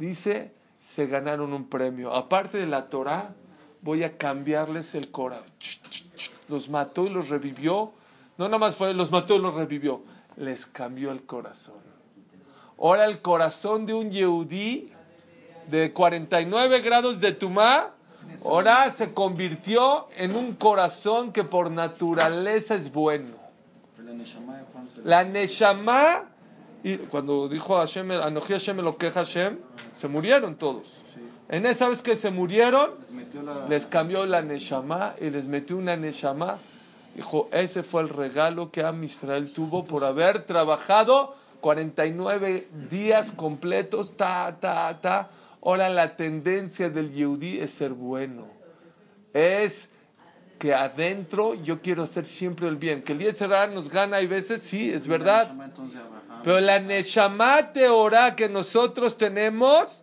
dice, 0.00 0.50
se 0.80 1.06
ganaron 1.06 1.52
un 1.52 1.68
premio. 1.68 2.12
Aparte 2.12 2.58
de 2.58 2.66
la 2.66 2.88
Torah, 2.88 3.32
voy 3.80 4.02
a 4.02 4.18
cambiarles 4.18 4.96
el 4.96 5.12
corazón. 5.12 5.46
Los 6.48 6.68
mató 6.68 7.06
y 7.06 7.10
los 7.10 7.28
revivió. 7.28 7.92
No 8.36 8.46
nada 8.46 8.58
más 8.58 8.74
fue, 8.74 8.92
los 8.92 9.12
mató 9.12 9.36
y 9.36 9.38
los 9.38 9.54
revivió. 9.54 10.02
Les 10.36 10.66
cambió 10.66 11.12
el 11.12 11.22
corazón. 11.22 11.76
Ahora 12.76 13.04
el 13.04 13.22
corazón 13.22 13.86
de 13.86 13.94
un 13.94 14.10
Yehudí 14.10 14.90
de 15.68 15.92
49 15.92 16.80
grados 16.80 17.20
de 17.20 17.30
Tumá, 17.30 17.94
ahora 18.44 18.90
se 18.90 19.12
convirtió 19.12 20.08
en 20.16 20.34
un 20.34 20.54
corazón 20.54 21.32
que 21.32 21.44
por 21.44 21.70
naturaleza 21.70 22.74
es 22.74 22.92
bueno. 22.92 23.30
La 25.04 25.24
Neshama 25.24 26.24
y 26.84 26.98
cuando 26.98 27.48
dijo 27.48 27.78
Hashem, 27.78 28.10
Anoji 28.10 28.52
Hashem 28.52 28.76
lo 28.80 28.98
queja 28.98 29.24
Hashem, 29.24 29.58
se 29.92 30.06
murieron 30.06 30.54
todos. 30.56 30.96
En 31.48 31.64
esa 31.64 31.88
vez 31.88 32.02
que 32.02 32.14
se 32.14 32.30
murieron, 32.30 32.90
les 33.70 33.86
cambió 33.86 34.26
la 34.26 34.42
Neshama 34.42 35.14
y 35.18 35.30
les 35.30 35.48
metió 35.48 35.78
una 35.78 35.96
Neshama. 35.96 36.58
Dijo, 37.16 37.48
ese 37.52 37.82
fue 37.82 38.02
el 38.02 38.10
regalo 38.10 38.70
que 38.70 38.82
Am 38.82 39.02
Israel 39.02 39.50
tuvo 39.50 39.86
por 39.86 40.04
haber 40.04 40.44
trabajado 40.44 41.34
49 41.62 42.68
días 42.90 43.32
completos, 43.32 44.14
ta, 44.18 44.54
ta, 44.60 45.00
ta. 45.00 45.30
Ahora 45.64 45.88
la 45.88 46.16
tendencia 46.16 46.90
del 46.90 47.10
Yehudí 47.10 47.58
es 47.58 47.70
ser 47.70 47.90
bueno. 47.90 48.46
Es 49.32 49.88
que 50.58 50.74
adentro 50.74 51.54
yo 51.54 51.80
quiero 51.80 52.02
hacer 52.02 52.26
siempre 52.26 52.68
el 52.68 52.76
bien. 52.76 53.02
Que 53.02 53.12
el 53.12 53.20
Yetzirah 53.20 53.68
nos 53.68 53.88
gana 53.88 54.18
hay 54.18 54.26
veces, 54.26 54.62
sí, 54.62 54.90
es 54.90 55.08
verdad. 55.08 55.52
Pero 56.42 56.60
la 56.60 56.78
Neshama 56.80 57.72
Teorá 57.72 58.36
que 58.36 58.48
nosotros 58.48 59.16
tenemos, 59.16 60.02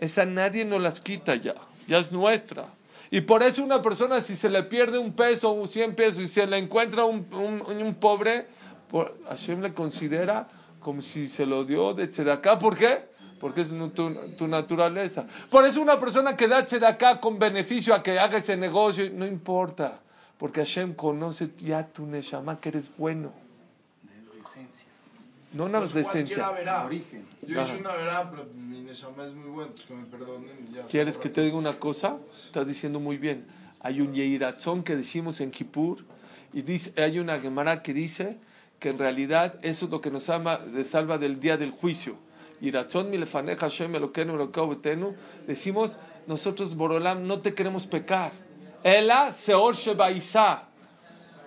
esa 0.00 0.24
nadie 0.24 0.64
nos 0.64 0.82
las 0.82 1.00
quita 1.00 1.36
ya, 1.36 1.54
ya 1.86 1.98
es 1.98 2.10
nuestra. 2.10 2.66
Y 3.12 3.20
por 3.20 3.44
eso 3.44 3.62
una 3.62 3.80
persona 3.80 4.20
si 4.20 4.34
se 4.34 4.50
le 4.50 4.64
pierde 4.64 4.98
un 4.98 5.12
peso 5.12 5.54
o 5.54 5.66
100 5.68 5.94
pesos 5.94 6.20
y 6.20 6.26
se 6.26 6.48
le 6.48 6.58
encuentra 6.58 7.04
un, 7.04 7.28
un, 7.32 7.62
un 7.80 7.94
pobre, 7.94 8.48
por, 8.88 9.16
Hashem 9.28 9.60
le 9.60 9.72
considera 9.72 10.48
como 10.80 11.00
si 11.00 11.28
se 11.28 11.46
lo 11.46 11.64
dio 11.64 11.94
de 11.94 12.08
tzedakah. 12.08 12.58
¿Por 12.58 12.76
qué? 12.76 13.13
Porque 13.44 13.60
es 13.60 13.68
tu, 13.68 13.90
tu 14.38 14.48
naturaleza. 14.48 15.26
Por 15.50 15.66
eso 15.66 15.82
una 15.82 16.00
persona 16.00 16.34
que 16.34 16.48
da 16.48 16.64
tzedakah 16.64 17.20
con 17.20 17.38
beneficio 17.38 17.94
a 17.94 18.02
que 18.02 18.18
haga 18.18 18.38
ese 18.38 18.56
negocio, 18.56 19.10
no 19.12 19.26
importa. 19.26 20.00
Porque 20.38 20.60
Hashem 20.60 20.94
conoce 20.94 21.50
ya 21.58 21.86
tu 21.86 22.06
neshama 22.06 22.58
que 22.58 22.70
eres 22.70 22.88
bueno. 22.96 23.34
De 24.02 24.38
decencia. 24.38 24.86
No 25.52 25.66
una 25.66 25.80
Pues 25.80 25.92
decencia. 25.92 26.36
cualquiera 26.42 26.52
verá. 26.52 26.86
Origen. 26.86 27.26
Yo 27.46 27.60
Ajá. 27.60 27.68
hice 27.70 27.80
una 27.82 27.92
verá, 27.92 28.30
pero 28.30 28.46
mi 28.46 28.80
Neshama 28.80 29.26
es 29.26 29.34
muy 29.34 29.50
bueno, 29.50 29.72
pues 29.72 29.84
que 29.84 29.94
me 29.94 30.04
perdonen. 30.06 30.72
Ya, 30.72 30.86
¿Quieres 30.86 31.18
que 31.18 31.28
te 31.28 31.42
diga 31.42 31.58
una 31.58 31.78
cosa? 31.78 32.16
Estás 32.46 32.66
diciendo 32.66 32.98
muy 32.98 33.18
bien. 33.18 33.44
Hay 33.80 34.00
un 34.00 34.14
Yeiratzón 34.14 34.82
que 34.82 34.96
decimos 34.96 35.42
en 35.42 35.50
Kippur 35.50 35.98
y 36.54 36.62
dice, 36.62 36.94
hay 36.96 37.18
una 37.18 37.38
Gemara 37.40 37.82
que 37.82 37.92
dice 37.92 38.38
que 38.78 38.88
en 38.88 38.98
realidad 38.98 39.56
eso 39.60 39.84
es 39.84 39.90
lo 39.90 40.00
que 40.00 40.10
nos 40.10 40.30
ama, 40.30 40.56
de 40.56 40.82
salva 40.82 41.18
del 41.18 41.40
día 41.40 41.58
del 41.58 41.72
juicio. 41.72 42.23
Yiratzón 42.60 43.10
milefaneja 43.10 43.68
Hashem 43.68 43.92
Betenu. 43.92 45.14
Decimos, 45.46 45.98
nosotros 46.26 46.74
Borolam 46.74 47.26
no 47.26 47.38
te 47.38 47.54
queremos 47.54 47.86
pecar. 47.86 48.32
Ela 48.82 49.32
Seor 49.32 49.74
Shebaisa. 49.74 50.64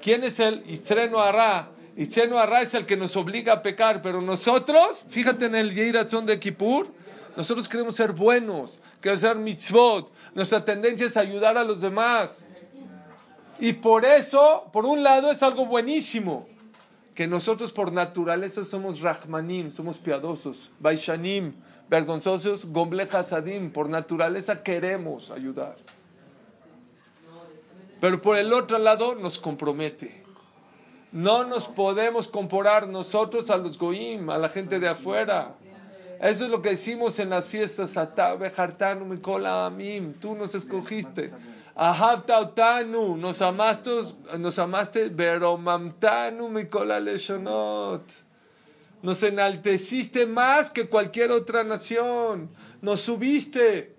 ¿Quién 0.01 0.23
es 0.23 0.39
el 0.39 0.63
Itzreno 0.67 1.19
Ará? 1.19 1.69
Itzreno 1.95 2.37
Ará 2.37 2.61
es 2.61 2.73
el 2.73 2.85
que 2.85 2.95
nos 2.95 3.15
obliga 3.15 3.53
a 3.53 3.61
pecar, 3.61 4.01
pero 4.01 4.21
nosotros, 4.21 5.05
fíjate 5.09 5.45
en 5.45 5.55
el 5.55 5.73
Yeiratzón 5.73 6.25
de 6.25 6.39
Kippur, 6.39 6.87
nosotros 7.35 7.67
queremos 7.67 7.95
ser 7.95 8.13
buenos, 8.13 8.79
queremos 9.01 9.21
ser 9.21 9.35
mitzvot, 9.37 10.11
nuestra 10.33 10.63
tendencia 10.63 11.07
es 11.07 11.17
ayudar 11.17 11.57
a 11.57 11.63
los 11.63 11.81
demás. 11.81 12.43
Y 13.59 13.73
por 13.73 14.05
eso, 14.05 14.69
por 14.71 14.85
un 14.85 15.01
lado, 15.01 15.31
es 15.31 15.41
algo 15.41 15.65
buenísimo, 15.65 16.47
que 17.17 17.25
nosotros 17.25 17.71
por 17.71 17.91
naturaleza 17.91 18.63
somos 18.63 19.01
Rahmanim, 19.01 19.71
somos 19.71 19.97
piadosos, 19.97 20.69
Baishanim, 20.79 21.51
vergonzosos, 21.89 22.63
Gomble 22.63 23.07
Hasadim, 23.11 23.71
por 23.71 23.89
naturaleza 23.89 24.61
queremos 24.61 25.31
ayudar. 25.31 25.77
Pero 27.99 28.21
por 28.21 28.37
el 28.37 28.53
otro 28.53 28.77
lado 28.77 29.15
nos 29.15 29.39
compromete. 29.39 30.23
No 31.11 31.43
nos 31.43 31.67
podemos 31.67 32.27
comparar 32.27 32.87
nosotros 32.87 33.49
a 33.49 33.57
los 33.57 33.79
goim, 33.79 34.29
a 34.29 34.37
la 34.37 34.49
gente 34.49 34.79
de 34.79 34.87
afuera. 34.87 35.55
Eso 36.21 36.45
es 36.45 36.51
lo 36.51 36.61
que 36.61 36.69
decimos 36.69 37.17
en 37.17 37.31
las 37.31 37.47
fiestas. 37.47 37.93
Tú 40.19 40.35
nos 40.35 40.53
escogiste. 40.53 41.31
Ahabta 41.79 42.39
otanu. 42.39 43.17
Nos 43.17 43.39
amaste, 43.43 43.91
nos 44.39 44.57
amaste. 44.57 45.11
Nos 49.03 49.23
enalteciste 49.23 50.25
más 50.25 50.71
que 50.71 50.89
cualquier 50.89 51.29
otra 51.29 51.63
nación. 51.63 52.49
Nos 52.81 53.01
subiste. 53.01 53.95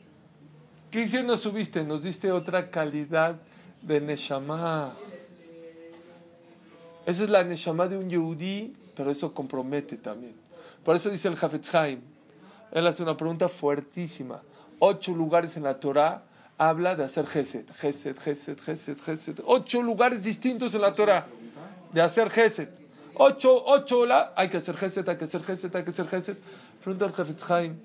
¿Qué 0.91 1.01
dice 1.01 1.23
nos 1.23 1.41
subiste? 1.41 1.85
Nos 1.85 2.03
diste 2.03 2.33
otra 2.33 2.69
calidad 2.69 3.37
de 3.81 4.01
Neshama. 4.01 4.97
Esa 7.07 7.25
es 7.25 7.31
la 7.31 7.45
Neshama 7.45 7.87
de 7.87 7.97
un 7.97 8.11
Yehudí, 8.11 8.75
pero 8.97 9.13
eso 9.13 9.33
compromete 9.33 9.97
también. 9.97 10.35
Por 10.85 10.97
eso 10.97 11.11
dice 11.11 11.29
el 11.29 11.35
Hafetz 11.41 11.73
Haim. 11.77 12.01
Él 12.73 12.87
hace 12.89 13.05
una 13.05 13.17
pregunta 13.17 13.49
fuertísima. 13.49 14.43
Ocho 14.81 15.15
lugares 15.15 15.57
en 15.57 15.63
la 15.63 15.79
Torah 15.79 16.28
habla 16.59 16.97
de 16.97 17.05
hacer 17.05 17.27
Gesed. 17.27 17.71
Gesed, 17.81 18.19
Gesed, 18.19 18.61
Gesed, 18.61 19.01
Gesed. 19.01 19.41
Ocho 19.45 19.81
lugares 19.81 20.25
distintos 20.25 20.75
en 20.75 20.83
la 20.83 20.95
Torah 20.95 21.27
de 21.93 22.03
hacer 22.03 22.29
Gesed. 22.31 22.69
Ocho, 23.15 23.65
ocho, 23.65 24.05
la, 24.07 24.33
hay 24.37 24.49
que 24.49 24.59
hacer 24.59 24.77
Gesed, 24.77 25.09
hay 25.09 25.17
que 25.17 25.25
hacer 25.25 25.43
Gesed, 25.43 25.75
hay 25.75 25.85
que 25.85 25.91
hacer 25.91 26.07
Gesed. 26.09 26.37
Pregunta 26.83 27.07
el 27.07 27.13
Hafetz 27.13 27.51
Haim. 27.51 27.77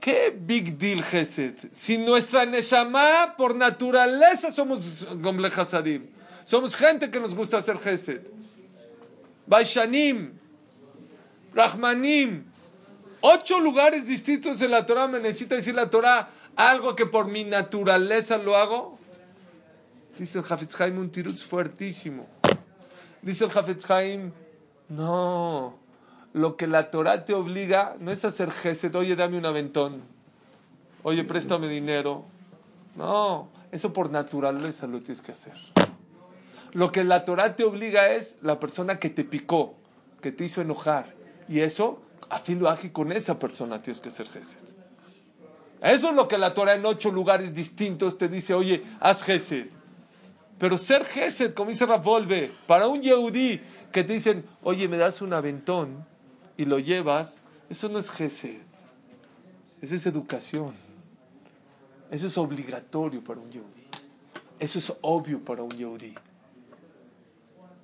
¿Qué 0.00 0.36
big 0.36 0.78
deal 0.78 1.02
Gesed? 1.02 1.54
Si 1.72 1.98
nuestra 1.98 2.44
Neshama 2.44 3.34
por 3.36 3.54
naturaleza 3.54 4.52
somos 4.52 5.06
Gomle 5.16 5.48
Hasadim. 5.48 6.06
Somos 6.44 6.76
gente 6.76 7.10
que 7.10 7.18
nos 7.18 7.34
gusta 7.34 7.58
hacer 7.58 7.78
Gesed. 7.78 8.22
Baishanim, 9.46 10.32
Rahmanim. 11.54 12.44
Ocho 13.20 13.58
lugares 13.58 14.06
distintos 14.06 14.60
en 14.60 14.70
la 14.70 14.84
Torah. 14.84 15.08
Me 15.08 15.20
necesita 15.20 15.54
decir 15.54 15.74
la 15.74 15.88
Torah 15.88 16.28
algo 16.56 16.94
que 16.96 17.06
por 17.06 17.26
mi 17.26 17.44
naturaleza 17.44 18.38
lo 18.38 18.56
hago. 18.56 18.98
Dice 20.16 20.38
el 20.38 20.44
Hafetz 20.48 20.80
Haim 20.80 20.98
un 20.98 21.10
tirutz 21.10 21.42
fuertísimo. 21.42 22.26
Dice 23.22 23.44
el 23.44 23.50
Hafetz 23.50 23.90
Haim, 23.90 24.32
no, 24.88 25.78
lo 26.32 26.56
que 26.56 26.66
la 26.66 26.90
Torah 26.90 27.24
te 27.24 27.34
obliga 27.34 27.96
no 27.98 28.10
es 28.10 28.24
hacer 28.24 28.50
gesed, 28.50 28.94
oye, 28.94 29.16
dame 29.16 29.38
un 29.38 29.46
aventón, 29.46 30.02
oye, 31.02 31.24
préstame 31.24 31.68
dinero. 31.68 32.24
No, 32.96 33.48
eso 33.72 33.92
por 33.92 34.10
naturaleza 34.10 34.86
lo 34.86 35.00
tienes 35.00 35.20
que 35.20 35.32
hacer. 35.32 35.54
Lo 36.72 36.92
que 36.92 37.02
la 37.02 37.24
Torah 37.24 37.56
te 37.56 37.64
obliga 37.64 38.10
es 38.10 38.36
la 38.42 38.60
persona 38.60 38.98
que 38.98 39.10
te 39.10 39.24
picó, 39.24 39.74
que 40.20 40.32
te 40.32 40.44
hizo 40.44 40.60
enojar. 40.60 41.14
Y 41.48 41.60
eso, 41.60 42.02
a 42.28 42.38
fin 42.38 42.58
lo 42.58 42.68
ágil 42.68 42.92
con 42.92 43.10
esa 43.10 43.38
persona 43.38 43.82
tienes 43.82 44.00
que 44.00 44.08
hacer 44.08 44.28
gesed. 44.28 44.83
Eso 45.84 46.08
es 46.08 46.16
lo 46.16 46.28
que 46.28 46.38
la 46.38 46.54
Torah 46.54 46.76
en 46.76 46.86
ocho 46.86 47.12
lugares 47.12 47.54
distintos 47.54 48.16
te 48.16 48.26
dice, 48.26 48.54
oye, 48.54 48.82
haz 49.00 49.22
gesed. 49.22 49.66
Pero 50.58 50.78
ser 50.78 51.04
gesed, 51.04 51.52
como 51.52 51.68
dice 51.68 51.84
Ravolve, 51.84 52.50
para 52.66 52.88
un 52.88 53.02
yehudí 53.02 53.60
que 53.92 54.02
te 54.02 54.14
dicen, 54.14 54.46
oye, 54.62 54.88
me 54.88 54.96
das 54.96 55.20
un 55.20 55.34
aventón 55.34 56.06
y 56.56 56.64
lo 56.64 56.78
llevas, 56.78 57.38
eso 57.68 57.90
no 57.90 57.98
es 57.98 58.10
gesed. 58.10 58.62
Eso 59.82 59.94
es 59.94 60.06
educación. 60.06 60.72
Eso 62.10 62.28
es 62.28 62.38
obligatorio 62.38 63.22
para 63.22 63.40
un 63.40 63.50
yehudí. 63.50 63.86
Eso 64.58 64.78
es 64.78 64.90
obvio 65.02 65.44
para 65.44 65.62
un 65.62 65.72
yehudí. 65.72 66.14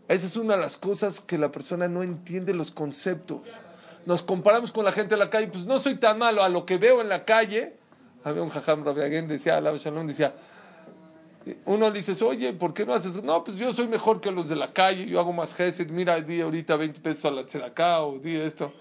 Esa 0.08 0.26
es 0.26 0.36
una 0.38 0.54
de 0.54 0.62
las 0.62 0.78
cosas 0.78 1.20
que 1.20 1.36
la 1.36 1.52
persona 1.52 1.86
no 1.86 2.02
entiende 2.02 2.54
los 2.54 2.70
conceptos. 2.70 3.42
Nos 4.06 4.22
comparamos 4.22 4.72
con 4.72 4.86
la 4.86 4.92
gente 4.92 5.16
de 5.16 5.18
la 5.18 5.28
calle, 5.28 5.48
pues 5.48 5.66
no 5.66 5.78
soy 5.78 5.96
tan 5.96 6.16
malo 6.16 6.42
a 6.42 6.48
lo 6.48 6.64
que 6.64 6.78
veo 6.78 7.02
en 7.02 7.10
la 7.10 7.26
calle. 7.26 7.78
Había 8.22 8.42
un 8.42 8.50
jajam 8.50 8.84
Rabiagén, 8.84 9.28
decía, 9.28 9.56
Alab 9.56 9.76
Shalom, 9.76 10.06
decía, 10.06 10.34
uno 11.64 11.88
le 11.88 11.96
dices, 11.96 12.20
oye, 12.22 12.52
¿por 12.52 12.74
qué 12.74 12.84
no 12.84 12.92
haces? 12.92 13.22
No, 13.22 13.42
pues 13.42 13.56
yo 13.56 13.72
soy 13.72 13.88
mejor 13.88 14.20
que 14.20 14.30
los 14.30 14.48
de 14.48 14.56
la 14.56 14.72
calle, 14.72 15.06
yo 15.06 15.20
hago 15.20 15.32
más 15.32 15.54
gesed, 15.54 15.88
mira, 15.90 16.20
di 16.20 16.40
ahorita 16.40 16.76
20 16.76 17.00
pesos 17.00 17.24
a 17.24 17.30
la 17.30 17.46
tzedakah 17.46 18.02
o 18.02 18.18
di 18.18 18.36
esto. 18.36 18.72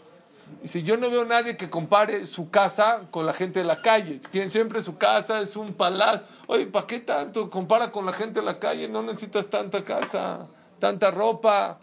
Y 0.63 0.67
si 0.67 0.84
yo 0.84 0.97
no 0.97 1.10
veo 1.10 1.23
nadie 1.25 1.56
que 1.56 1.69
compare 1.69 2.25
su 2.25 2.49
casa 2.49 3.04
con 3.12 3.25
la 3.25 3.34
gente 3.34 3.60
de 3.60 3.65
la 3.65 3.82
calle, 3.82 4.19
quien 4.32 4.49
siempre 4.49 4.82
su 4.82 4.97
casa 4.97 5.41
es 5.41 5.56
un 5.56 5.73
palacio. 5.73 6.25
Oye, 6.47 6.67
¿para 6.67 6.88
qué 6.88 6.99
tanto? 6.99 7.49
Compara 7.49 7.91
con 7.91 8.06
la 8.06 8.13
gente 8.13 8.39
de 8.39 8.45
la 8.45 8.60
calle, 8.60 8.89
no 8.89 9.02
necesitas 9.02 9.47
tanta 9.47 9.84
casa, 9.84 10.47
tanta 10.80 11.12
ropa. 11.12 11.78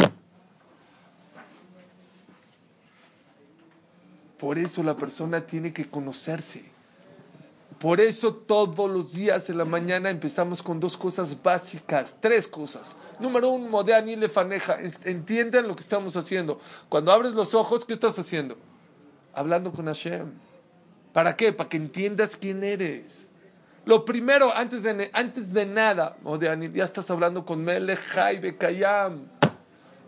Por 4.36 4.58
eso 4.58 4.82
la 4.82 4.96
persona 4.96 5.46
tiene 5.46 5.72
que 5.72 5.88
conocerse. 5.88 6.75
Por 7.78 8.00
eso 8.00 8.34
todos 8.34 8.90
los 8.90 9.12
días 9.12 9.50
en 9.50 9.58
la 9.58 9.66
mañana 9.66 10.08
empezamos 10.08 10.62
con 10.62 10.80
dos 10.80 10.96
cosas 10.96 11.36
básicas, 11.42 12.16
tres 12.20 12.48
cosas. 12.48 12.96
Número 13.20 13.50
uno, 13.50 13.68
modeani 13.68 14.16
lefaneja. 14.16 14.78
Entiendan 15.04 15.68
lo 15.68 15.76
que 15.76 15.82
estamos 15.82 16.16
haciendo. 16.16 16.58
Cuando 16.88 17.12
abres 17.12 17.32
los 17.32 17.54
ojos, 17.54 17.84
¿qué 17.84 17.92
estás 17.92 18.18
haciendo? 18.18 18.56
Hablando 19.34 19.72
con 19.72 19.86
Hashem. 19.86 20.32
¿Para 21.12 21.36
qué? 21.36 21.52
Para 21.52 21.68
que 21.68 21.76
entiendas 21.76 22.36
quién 22.36 22.64
eres. 22.64 23.26
Lo 23.84 24.06
primero, 24.06 24.54
antes 24.54 24.82
de, 24.82 25.10
antes 25.12 25.52
de 25.52 25.66
nada, 25.66 26.16
modeani, 26.22 26.70
ya 26.70 26.84
estás 26.84 27.10
hablando 27.10 27.44
con 27.44 27.62
Melech 27.62 27.98
Jaibe 27.98 28.56
Kayam. 28.56 29.28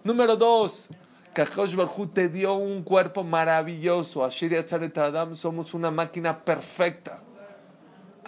Número 0.05 0.37
dos, 0.37 0.89
Kajosh 1.35 1.77
Barhu 1.77 2.07
te 2.07 2.31
dio 2.31 2.55
un 2.55 2.83
cuerpo 2.83 3.23
maravilloso. 3.23 4.25
Ashir 4.25 4.65
Adam, 4.97 5.37
somos 5.37 5.75
una 5.75 5.91
máquina 5.91 6.43
perfecta. 6.45 7.21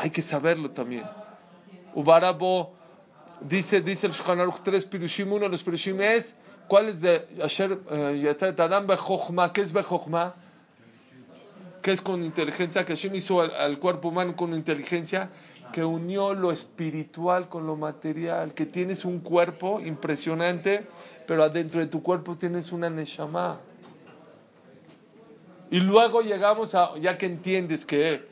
Hay 0.00 0.08
que 0.08 0.22
saberlo 0.22 0.70
también. 0.70 1.04
Ubarabo 1.94 2.72
dice, 3.42 3.82
dice 3.82 4.06
el 4.06 4.14
Shulchan 4.14 4.40
Aruch 4.40 4.62
tres 4.62 4.86
pirushim. 4.86 5.30
Uno 5.30 5.44
de 5.44 5.50
los 5.50 5.62
pirushim 5.62 6.00
es, 6.00 6.34
¿cuál 6.68 6.88
es 6.88 7.02
de 7.02 7.28
Asher 7.44 7.78
Yatzaret 8.18 8.58
Adam 8.58 8.86
Bechochma? 8.86 9.52
¿Qué 9.52 9.60
es 9.60 9.74
Bechochma? 9.74 10.34
¿Qué 11.82 11.92
es 11.92 12.00
con 12.00 12.24
inteligencia? 12.24 12.82
Que 12.82 12.94
Hashem 12.94 13.14
hizo 13.14 13.42
al, 13.42 13.54
al 13.54 13.78
cuerpo 13.78 14.08
humano 14.08 14.34
con 14.34 14.54
inteligencia 14.54 15.28
que 15.70 15.84
unió 15.84 16.32
lo 16.32 16.50
espiritual 16.50 17.50
con 17.50 17.66
lo 17.66 17.76
material, 17.76 18.54
que 18.54 18.64
tienes 18.64 19.04
un 19.04 19.20
cuerpo 19.20 19.80
impresionante, 19.80 20.86
pero 21.26 21.44
adentro 21.44 21.78
de 21.78 21.88
tu 21.88 22.02
cuerpo 22.02 22.36
tienes 22.36 22.72
una 22.72 22.88
neshama. 22.88 23.60
Y 25.70 25.80
luego 25.80 26.22
llegamos 26.22 26.74
a, 26.74 26.96
ya 26.96 27.18
que 27.18 27.26
entiendes 27.26 27.84
que, 27.84 28.29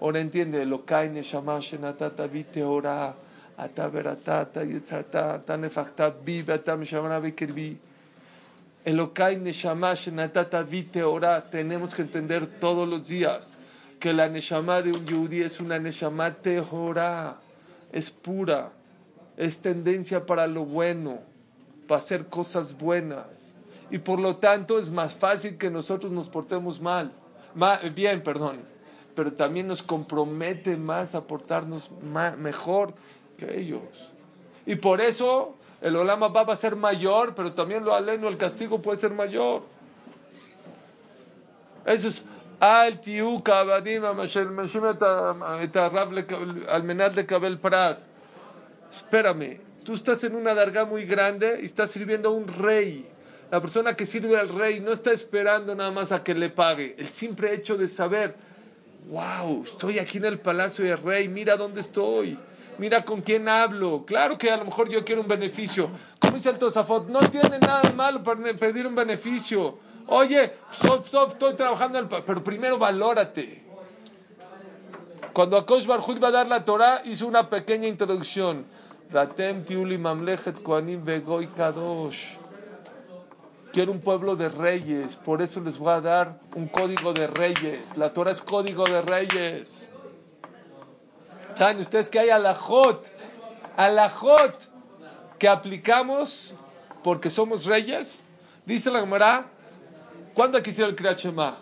ahora 0.00 0.20
entiende, 0.20 0.64
lo 0.64 0.84
kai 0.84 1.08
neshama 1.08 1.60
shenatata 1.60 2.26
vite 2.26 2.62
ora, 2.62 3.14
ata 3.56 3.88
veratata 3.88 4.62
yitzata, 4.62 5.34
ata 5.34 5.56
nefachta 5.56 6.10
vive, 6.10 6.52
ata 6.54 6.76
mishamana 6.76 7.20
vikirvi. 7.20 7.76
Elokai 8.84 9.36
neshama 9.36 9.94
shenatata 9.94 10.62
vite 10.62 11.02
ora, 11.02 11.50
tenemos 11.50 11.94
que 11.94 12.02
entender 12.02 12.46
todos 12.46 12.88
los 12.88 13.08
días 13.08 13.52
que 13.98 14.12
la 14.12 14.28
neshama 14.28 14.80
de 14.80 14.92
un 14.92 15.04
yudí 15.04 15.42
es 15.42 15.58
una 15.60 15.78
neshama 15.78 16.32
tehora, 16.32 17.36
es 17.92 18.10
pura, 18.10 18.70
es 19.36 19.58
tendencia 19.58 20.24
para 20.24 20.46
lo 20.46 20.64
bueno, 20.64 21.18
para 21.88 21.98
hacer 21.98 22.26
cosas 22.26 22.78
buenas. 22.78 23.56
Y 23.90 23.98
por 23.98 24.20
lo 24.20 24.36
tanto 24.36 24.78
es 24.78 24.90
más 24.92 25.14
fácil 25.14 25.58
que 25.58 25.70
nosotros 25.70 26.12
nos 26.12 26.28
portemos 26.28 26.80
mal, 26.80 27.10
Ma- 27.54 27.78
bien, 27.94 28.22
perdón, 28.22 28.58
pero 29.18 29.32
también 29.32 29.66
nos 29.66 29.82
compromete 29.82 30.76
más 30.76 31.16
a 31.16 31.26
portarnos 31.26 31.90
mejor 32.38 32.94
que 33.36 33.58
ellos. 33.58 34.12
Y 34.64 34.76
por 34.76 35.00
eso 35.00 35.56
el 35.80 35.96
Olama 35.96 36.28
va 36.28 36.42
a 36.42 36.54
ser 36.54 36.76
mayor, 36.76 37.34
pero 37.34 37.52
también 37.52 37.84
lo 37.84 37.96
aleno, 37.96 38.28
el 38.28 38.36
castigo 38.36 38.80
puede 38.80 38.96
ser 39.00 39.10
mayor. 39.10 39.62
Eso 41.84 42.06
es. 42.06 42.24
Al 42.60 43.00
tiu 43.00 43.42
kavadim 43.42 44.02
de 47.16 47.26
kabel 47.26 47.58
pras. 47.58 48.06
Espérame, 48.92 49.60
tú 49.82 49.94
estás 49.94 50.22
en 50.22 50.36
una 50.36 50.54
darga 50.54 50.84
muy 50.84 51.06
grande 51.06 51.58
y 51.60 51.64
estás 51.64 51.90
sirviendo 51.90 52.28
a 52.28 52.32
un 52.32 52.46
rey. 52.46 53.10
La 53.50 53.60
persona 53.60 53.96
que 53.96 54.06
sirve 54.06 54.38
al 54.38 54.48
rey 54.48 54.78
no 54.78 54.92
está 54.92 55.10
esperando 55.10 55.74
nada 55.74 55.90
más 55.90 56.12
a 56.12 56.22
que 56.22 56.34
le 56.34 56.50
pague. 56.50 56.94
El 56.96 57.08
simple 57.08 57.52
hecho 57.52 57.76
de 57.76 57.88
saber 57.88 58.46
wow, 59.06 59.62
estoy 59.64 59.98
aquí 59.98 60.18
en 60.18 60.26
el 60.26 60.38
palacio 60.38 60.84
del 60.84 60.98
rey, 60.98 61.28
mira 61.28 61.56
dónde 61.56 61.80
estoy. 61.80 62.38
mira 62.78 63.04
con 63.04 63.20
quién 63.20 63.48
hablo. 63.48 64.04
Claro 64.06 64.38
que 64.38 64.50
a 64.50 64.56
lo 64.56 64.64
mejor 64.64 64.88
yo 64.88 65.04
quiero 65.04 65.20
un 65.20 65.28
beneficio. 65.28 65.90
Como 66.20 66.34
dice 66.34 66.50
el 66.50 66.58
Tosafot, 66.58 67.08
no 67.08 67.20
tiene 67.28 67.58
nada 67.58 67.92
malo 67.94 68.22
pedir 68.22 68.86
un 68.86 68.94
beneficio. 68.94 69.78
Oye, 70.06 70.54
sof, 70.70 71.06
sof, 71.06 71.32
estoy 71.32 71.54
trabajando, 71.54 71.98
en 71.98 72.08
el 72.10 72.22
pero 72.24 72.42
primero 72.42 72.78
valórate. 72.78 73.62
Cuando 75.32 75.56
Akosh 75.56 75.86
Barjú 75.86 76.12
iba 76.12 76.28
a 76.28 76.30
dar 76.30 76.46
la 76.46 76.64
Torah, 76.64 77.02
hizo 77.04 77.26
una 77.26 77.50
pequeña 77.50 77.86
introducción. 77.86 78.64
Ratem 79.10 79.64
tiuli 79.64 79.98
mamlechet 79.98 80.62
koanim 80.62 81.04
kadosh. 81.54 82.38
Quiero 83.72 83.92
un 83.92 84.00
pueblo 84.00 84.34
de 84.34 84.48
reyes, 84.48 85.16
por 85.16 85.42
eso 85.42 85.60
les 85.60 85.78
voy 85.78 85.92
a 85.92 86.00
dar 86.00 86.40
un 86.54 86.68
código 86.68 87.12
de 87.12 87.26
reyes. 87.26 87.96
La 87.96 88.12
Torah 88.12 88.32
es 88.32 88.40
código 88.40 88.84
de 88.84 89.02
reyes. 89.02 89.88
¿Saben 91.54 91.78
ustedes 91.78 92.08
que 92.08 92.18
hay 92.18 92.30
alajot? 92.30 93.12
Alajot 93.76 94.70
que 95.38 95.48
aplicamos 95.48 96.54
porque 97.02 97.30
somos 97.30 97.66
reyes. 97.66 98.24
Dice 98.64 98.90
la 98.90 99.00
Gemara, 99.00 99.46
¿cuándo 100.34 100.60
quisiera 100.62 100.88
el 100.88 100.96
Kriyat 100.96 101.18
Shema? 101.18 101.58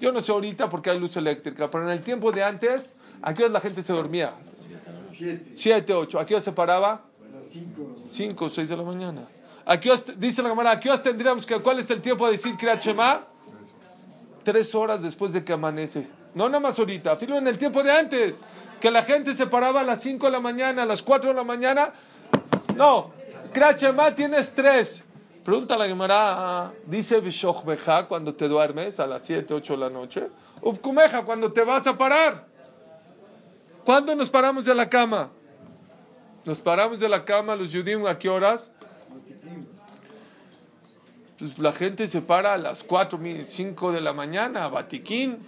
Yo 0.00 0.12
no 0.12 0.20
sé 0.20 0.32
ahorita 0.32 0.68
porque 0.68 0.90
hay 0.90 0.98
luz 0.98 1.16
eléctrica, 1.16 1.70
pero 1.70 1.84
en 1.84 1.90
el 1.90 2.02
tiempo 2.02 2.32
de 2.32 2.44
antes, 2.44 2.94
¿a 3.22 3.32
qué 3.34 3.44
hora 3.44 3.52
la 3.52 3.60
gente 3.60 3.82
se 3.82 3.92
dormía? 3.92 4.34
Siete, 5.52 5.94
ocho. 5.94 6.18
¿A 6.18 6.26
qué 6.26 6.34
hora 6.34 6.42
se 6.42 6.52
paraba? 6.52 7.04
A 7.54 7.60
las 7.60 7.74
cinco. 7.74 7.94
5 8.10 8.44
o 8.44 8.48
6 8.48 8.68
de 8.68 8.76
la 8.76 8.82
mañana. 8.82 9.28
¿A 9.66 9.78
qué 9.80 9.90
horas- 9.90 10.04
dice 10.18 10.42
la 10.42 10.48
cámara, 10.50 10.72
¿a 10.72 10.80
qué 10.80 10.88
horas 10.88 11.02
tendríamos 11.02 11.46
que, 11.46 11.58
cuál 11.60 11.78
es 11.78 11.88
el 11.90 12.00
tiempo 12.00 12.26
de 12.26 12.32
decir 12.32 12.56
Kriyat 12.56 12.80
Shema? 12.82 13.24
Tres 14.42 14.74
horas 14.74 15.02
después 15.02 15.32
de 15.32 15.42
que 15.44 15.52
amanece. 15.52 16.06
No 16.34 16.48
nada 16.48 16.60
más 16.60 16.78
ahorita, 16.78 17.16
filo 17.16 17.36
en 17.38 17.46
el 17.46 17.56
tiempo 17.56 17.82
de 17.82 17.90
antes, 17.92 18.42
que 18.80 18.90
la 18.90 19.02
gente 19.02 19.32
se 19.34 19.46
paraba 19.46 19.80
a 19.80 19.84
las 19.84 20.02
5 20.02 20.26
de 20.26 20.32
la 20.32 20.40
mañana, 20.40 20.82
a 20.82 20.86
las 20.86 21.02
4 21.02 21.30
de 21.30 21.36
la 21.36 21.44
mañana. 21.44 21.92
No, 22.76 23.10
Kriyat 23.52 23.80
Shema 23.80 24.14
tienes 24.14 24.52
tres. 24.52 25.02
Pregunta 25.44 25.76
la 25.76 25.86
Gemara, 25.86 26.72
dice 26.86 27.20
Bishoch 27.20 27.64
Beja 27.64 28.06
cuando 28.08 28.34
te 28.34 28.48
duermes 28.48 28.98
a 28.98 29.06
las 29.06 29.22
7, 29.24 29.54
8 29.54 29.74
de 29.74 29.78
la 29.78 29.90
noche. 29.90 30.28
Upkumeja 30.62 31.22
cuando 31.24 31.52
te 31.52 31.62
vas 31.64 31.86
a 31.86 31.96
parar. 31.96 32.46
¿Cuándo 33.84 34.14
nos 34.16 34.30
paramos 34.30 34.64
de 34.64 34.74
la 34.74 34.88
cama? 34.88 35.30
Nos 36.44 36.60
paramos 36.60 37.00
de 37.00 37.08
la 37.08 37.24
cama, 37.24 37.56
los 37.56 37.72
judíos, 37.72 38.06
¿a 38.06 38.18
qué 38.18 38.28
horas? 38.28 38.70
Pues 41.38 41.58
la 41.58 41.72
gente 41.72 42.06
se 42.06 42.20
para 42.20 42.54
a 42.54 42.58
las 42.58 42.84
4, 42.84 43.18
5 43.42 43.92
de 43.92 44.00
la 44.02 44.12
mañana, 44.12 44.68
Batiquín. 44.68 45.38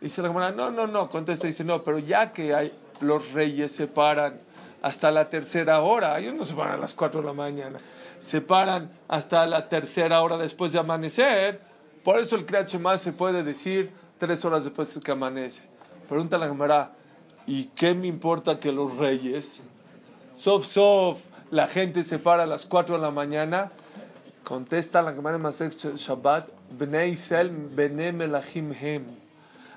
Dice 0.00 0.22
la 0.22 0.28
Gemara, 0.28 0.50
no, 0.50 0.70
no, 0.70 0.86
no, 0.86 1.08
contesta, 1.08 1.46
dice, 1.46 1.62
no, 1.62 1.82
pero 1.82 1.98
ya 1.98 2.32
que 2.32 2.54
hay, 2.54 2.72
los 3.00 3.32
reyes 3.32 3.72
se 3.72 3.86
paran 3.86 4.40
hasta 4.82 5.10
la 5.10 5.30
tercera 5.30 5.80
hora, 5.80 6.18
ellos 6.18 6.34
no 6.34 6.44
se 6.44 6.54
paran 6.54 6.74
a 6.74 6.78
las 6.78 6.94
4 6.94 7.20
de 7.20 7.26
la 7.26 7.32
mañana, 7.32 7.78
se 8.20 8.40
paran 8.40 8.90
hasta 9.08 9.46
la 9.46 9.68
tercera 9.68 10.20
hora 10.20 10.36
después 10.36 10.72
de 10.72 10.78
amanecer, 10.78 11.60
por 12.02 12.18
eso 12.18 12.36
el 12.36 12.44
Kriyat 12.44 12.68
Shema 12.68 12.98
se 12.98 13.12
puede 13.12 13.42
decir 13.42 13.92
tres 14.18 14.44
horas 14.44 14.64
después 14.64 14.94
de 14.94 15.00
que 15.00 15.12
amanece. 15.12 15.62
Pregunta 16.06 16.36
la 16.36 16.48
Gemara, 16.48 16.92
¿y 17.46 17.64
qué 17.74 17.94
me 17.94 18.08
importa 18.08 18.60
que 18.60 18.72
los 18.72 18.94
reyes 18.98 19.62
Sof, 20.34 20.66
sof, 20.66 21.20
la 21.52 21.68
gente 21.68 22.02
se 22.02 22.18
para 22.18 22.42
a 22.42 22.46
las 22.46 22.66
4 22.66 22.96
de 22.96 23.00
la 23.00 23.12
mañana. 23.12 23.70
Contesta 24.42 25.00
la 25.00 25.12
Gemara 25.12 25.38
Masech 25.38 25.76
Shabbat, 25.96 26.48
Bnei 26.76 27.12
Israel, 27.12 27.50
Bnei 27.50 28.12
Melachim 28.12 28.72
Hem. 28.72 29.04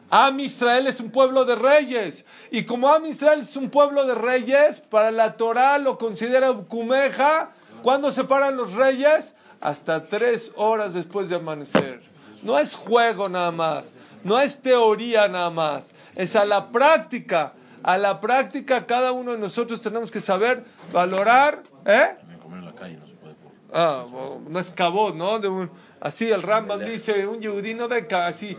Am 0.09 0.39
Israel 0.39 0.87
es 0.87 0.99
un 0.99 1.11
pueblo 1.11 1.45
de 1.45 1.55
reyes. 1.55 2.25
Y 2.49 2.63
como 2.63 2.89
Am 2.89 3.05
Israel 3.05 3.41
es 3.41 3.55
un 3.55 3.69
pueblo 3.69 4.07
de 4.07 4.15
reyes, 4.15 4.79
para 4.79 5.11
la 5.11 5.37
Torah 5.37 5.77
lo 5.77 5.99
considera 5.99 6.51
Kumeja. 6.51 7.51
¿Cuándo 7.83 8.11
se 8.11 8.23
paran 8.23 8.57
los 8.57 8.73
reyes? 8.73 9.35
Hasta 9.61 10.05
tres 10.05 10.51
horas 10.55 10.95
después 10.95 11.29
de 11.29 11.35
amanecer. 11.35 12.01
No 12.41 12.57
es 12.57 12.73
juego 12.73 13.29
nada 13.29 13.51
más. 13.51 13.93
No 14.23 14.39
es 14.39 14.59
teoría 14.59 15.27
nada 15.27 15.51
más. 15.51 15.91
Es 16.15 16.35
a 16.35 16.45
la 16.45 16.69
práctica. 16.69 17.53
A 17.87 17.97
la 17.97 18.19
práctica 18.19 18.85
cada 18.85 19.13
uno 19.13 19.31
de 19.31 19.37
nosotros 19.37 19.81
tenemos 19.81 20.11
que 20.11 20.19
saber 20.19 20.65
valorar. 20.91 21.63
¿Eh? 21.85 22.15
También 22.19 22.39
comer 22.41 22.59
en 22.59 22.65
la 22.65 22.75
calle 22.75 22.97
no 22.97 23.07
se 23.07 23.13
puede 23.13 23.33
por. 23.35 23.51
Ah, 23.73 24.03
no 24.49 24.59
es 24.59 24.71
cabot, 24.71 25.15
¿no? 25.15 25.39
De 25.39 25.47
un- 25.47 25.71
así 26.01 26.29
el 26.29 26.43
Rambam 26.43 26.81
dice, 26.83 27.25
un 27.25 27.39
yehudí 27.39 27.73
no 27.73 27.87
de 27.87 28.05
así, 28.17 28.57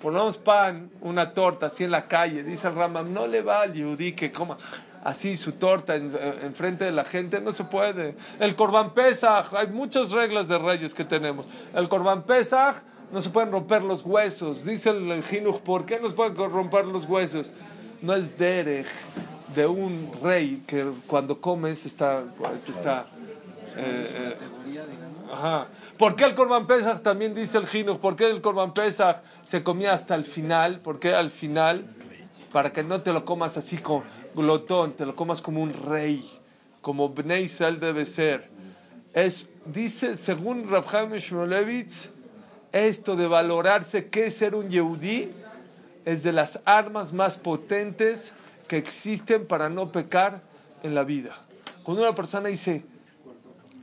ponemos 0.00 0.38
pan, 0.38 0.90
una 1.02 1.34
torta 1.34 1.66
así 1.66 1.84
en 1.84 1.90
la 1.90 2.08
calle, 2.08 2.42
dice 2.42 2.68
el 2.68 2.74
Rambam, 2.74 3.12
no 3.12 3.26
le 3.26 3.42
va 3.42 3.60
al 3.60 3.74
yehudí 3.74 4.12
que 4.12 4.32
coma 4.32 4.56
así 5.04 5.36
su 5.36 5.52
torta 5.52 5.94
en, 5.96 6.10
en 6.42 6.54
frente 6.54 6.86
de 6.86 6.92
la 6.92 7.04
gente, 7.04 7.42
no 7.42 7.52
se 7.52 7.64
puede. 7.64 8.16
El 8.40 8.56
Corban 8.56 8.94
Pesach, 8.94 9.52
hay 9.52 9.66
muchas 9.66 10.10
reglas 10.10 10.48
de 10.48 10.56
reyes 10.56 10.94
que 10.94 11.04
tenemos. 11.04 11.46
El 11.74 11.90
Corban 11.90 12.22
Pesach 12.22 12.76
no 13.12 13.20
se 13.20 13.28
pueden 13.28 13.52
romper 13.52 13.82
los 13.82 14.04
huesos, 14.06 14.64
dice 14.64 14.88
el 14.88 15.22
Jinuj, 15.22 15.60
¿por 15.60 15.84
qué 15.84 16.00
no 16.00 16.08
se 16.08 16.14
pueden 16.14 16.34
romper 16.34 16.86
los 16.86 17.04
huesos? 17.04 17.52
No 18.04 18.12
es 18.14 18.36
derech 18.36 18.86
de 19.54 19.66
un 19.66 20.10
rey 20.22 20.62
que 20.66 20.92
cuando 21.06 21.40
comes 21.40 21.86
está, 21.86 22.22
pues, 22.36 22.68
está 22.68 23.06
eh, 23.78 24.36
eh, 24.36 24.80
Ajá. 25.32 25.68
¿Por 25.96 26.14
qué 26.14 26.24
el 26.24 26.34
Corban 26.34 26.66
Pesach 26.66 27.00
también 27.00 27.34
dice 27.34 27.56
el 27.56 27.66
Jinuj? 27.66 27.96
¿Por 27.96 28.14
qué 28.14 28.28
el 28.28 28.42
Corban 28.42 28.74
Pesach 28.74 29.22
se 29.42 29.62
comía 29.62 29.94
hasta 29.94 30.14
el 30.16 30.26
final? 30.26 30.80
¿Por 30.80 30.98
qué 30.98 31.14
al 31.14 31.30
final? 31.30 31.86
Para 32.52 32.74
que 32.74 32.82
no 32.82 33.00
te 33.00 33.10
lo 33.10 33.24
comas 33.24 33.56
así 33.56 33.78
con 33.78 34.02
glotón, 34.34 34.92
te 34.92 35.06
lo 35.06 35.16
comas 35.16 35.40
como 35.40 35.62
un 35.62 35.72
rey, 35.72 36.30
como 36.82 37.08
Bnei 37.08 37.48
debe 37.80 38.04
ser. 38.04 38.50
Es, 39.14 39.48
dice, 39.64 40.18
según 40.18 40.68
Rav 40.68 40.84
Shmulevitz, 40.90 42.10
esto 42.70 43.16
de 43.16 43.26
valorarse 43.26 44.10
qué 44.10 44.26
es 44.26 44.36
ser 44.36 44.54
un 44.54 44.68
Yehudí 44.68 45.32
es 46.04 46.22
de 46.22 46.32
las 46.32 46.60
armas 46.64 47.12
más 47.12 47.38
potentes 47.38 48.32
que 48.68 48.76
existen 48.76 49.46
para 49.46 49.68
no 49.68 49.90
pecar 49.92 50.42
en 50.82 50.94
la 50.94 51.04
vida. 51.04 51.36
Cuando 51.82 52.02
una 52.02 52.14
persona 52.14 52.48
dice, 52.48 52.84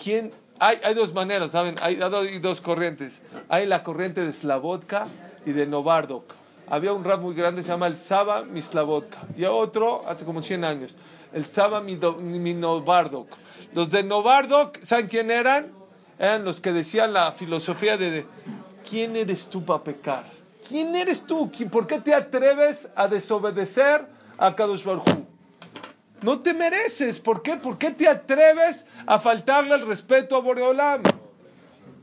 ¿quién? 0.01 0.31
Hay, 0.59 0.77
hay 0.83 0.93
dos 0.93 1.13
maneras, 1.13 1.51
¿saben? 1.51 1.75
Hay, 1.81 1.99
hay 2.01 2.39
dos- 2.39 2.61
corrientes. 2.61 3.21
Hay 3.49 3.65
la 3.65 3.81
corriente 3.83 4.23
de 4.23 4.31
Slavodka 4.31 5.07
y 5.45 5.51
de 5.51 5.65
Novardok. 5.65 6.35
Había 6.69 6.93
un 6.93 7.03
rap 7.03 7.19
muy 7.21 7.35
grande, 7.35 7.63
se 7.63 7.69
llama 7.69 7.87
el 7.87 7.97
Saba 7.97 8.43
Mislavodka. 8.43 9.23
Y 9.35 9.43
otro, 9.45 10.07
hace 10.07 10.23
como 10.23 10.41
100 10.41 10.63
años, 10.63 10.95
el 11.33 11.45
Saba 11.45 11.81
Minovardok. 11.81 13.27
Los 13.73 13.91
de 13.91 14.03
Novardok, 14.03 14.79
¿saben 14.83 15.07
quién 15.07 15.31
eran? 15.31 15.71
Eran 16.19 16.45
los 16.45 16.61
que 16.61 16.71
decían 16.71 17.13
la 17.13 17.31
filosofía 17.31 17.97
de, 17.97 18.11
de, 18.11 18.25
¿quién 18.87 19.15
eres 19.15 19.47
tú 19.49 19.65
para 19.65 19.83
pecar? 19.83 20.25
¿Quién 20.67 20.95
eres 20.95 21.21
tú? 21.25 21.51
¿Quién- 21.55 21.69
¿Por 21.69 21.87
qué 21.87 21.99
te 21.99 22.13
atreves 22.13 22.87
a 22.95 23.07
desobedecer 23.07 24.05
a 24.37 24.55
Kadosh 24.55 24.83
Baruj? 24.83 25.05
No 26.21 26.39
te 26.39 26.53
mereces. 26.53 27.19
¿Por 27.19 27.41
qué? 27.41 27.57
¿Por 27.57 27.77
qué 27.77 27.91
te 27.91 28.07
atreves 28.07 28.85
a 29.05 29.17
faltarle 29.19 29.75
el 29.75 29.87
respeto 29.87 30.35
a 30.35 30.39
Boreolam? 30.39 31.01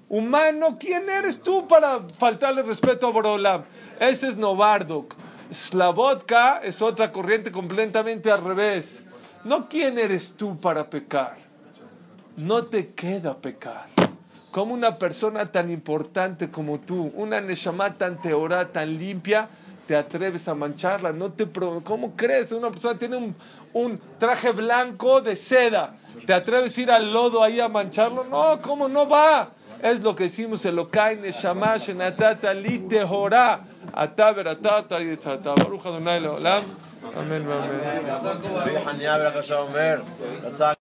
Humano, 0.09 0.77
¿quién 0.81 1.09
eres 1.09 1.41
tú 1.43 1.69
para 1.69 2.01
faltarle 2.19 2.63
el 2.63 2.67
respeto 2.67 3.07
a 3.07 3.13
Boreolam? 3.13 3.65
Ese 4.01 4.29
es 4.29 4.37
Novardok. 4.37 5.15
Slavodka 5.51 6.61
es 6.63 6.83
otra 6.83 7.13
corriente 7.13 7.51
completamente 7.53 8.31
al 8.31 8.43
revés. 8.43 9.03
No 9.45 9.69
quién 9.69 9.99
eres 9.99 10.35
tú 10.37 10.59
para 10.59 10.89
pecar. 10.91 11.37
No 12.37 12.65
te 12.65 12.93
queda 12.93 13.37
pecar. 13.37 13.98
Como 14.51 14.75
una 14.75 14.95
persona 14.95 15.47
tan 15.47 15.71
importante 15.71 16.51
como 16.51 16.81
tú, 16.81 17.13
una 17.15 17.41
Neshama 17.41 17.95
tan 17.95 18.21
teorá, 18.21 18.69
tan 18.69 18.99
limpia, 18.99 19.49
te 19.87 19.97
atreves 19.97 20.49
a 20.49 20.55
mancharla. 20.55 21.13
No 21.13 21.33
te 21.33 21.47
¿Cómo 21.85 22.15
crees? 22.17 22.53
Una 22.53 22.71
persona 22.71 22.99
tiene 22.99 23.17
un, 23.17 23.37
un 23.73 24.01
traje 24.19 24.53
blanco 24.53 25.21
de 25.21 25.37
seda. 25.37 25.95
¿Te 26.27 26.33
atreves 26.33 26.77
a 26.77 26.81
ir 26.81 26.91
al 26.91 27.13
lodo 27.13 27.43
ahí 27.43 27.61
a 27.61 27.69
mancharlo? 27.69 28.25
No, 28.25 28.61
¿cómo 28.61 28.89
no 28.89 29.09
va? 29.09 29.51
Es 29.83 30.03
lo 30.03 30.15
que 30.15 30.25
decimos, 30.25 30.65
Elokai 30.65 31.17
Neshama 31.17 31.77
Shenatata 31.77 32.53
Li 32.53 32.81
Tehorá. 32.81 33.61
Ata 33.93 34.33
Beratata 34.33 35.01
y 35.01 35.17
Tzata. 35.17 35.55
Baruch 35.55 35.87
Adonai 35.87 36.21
Leolam. 36.21 36.63
Amén, 37.17 37.47
amén. 37.51 37.81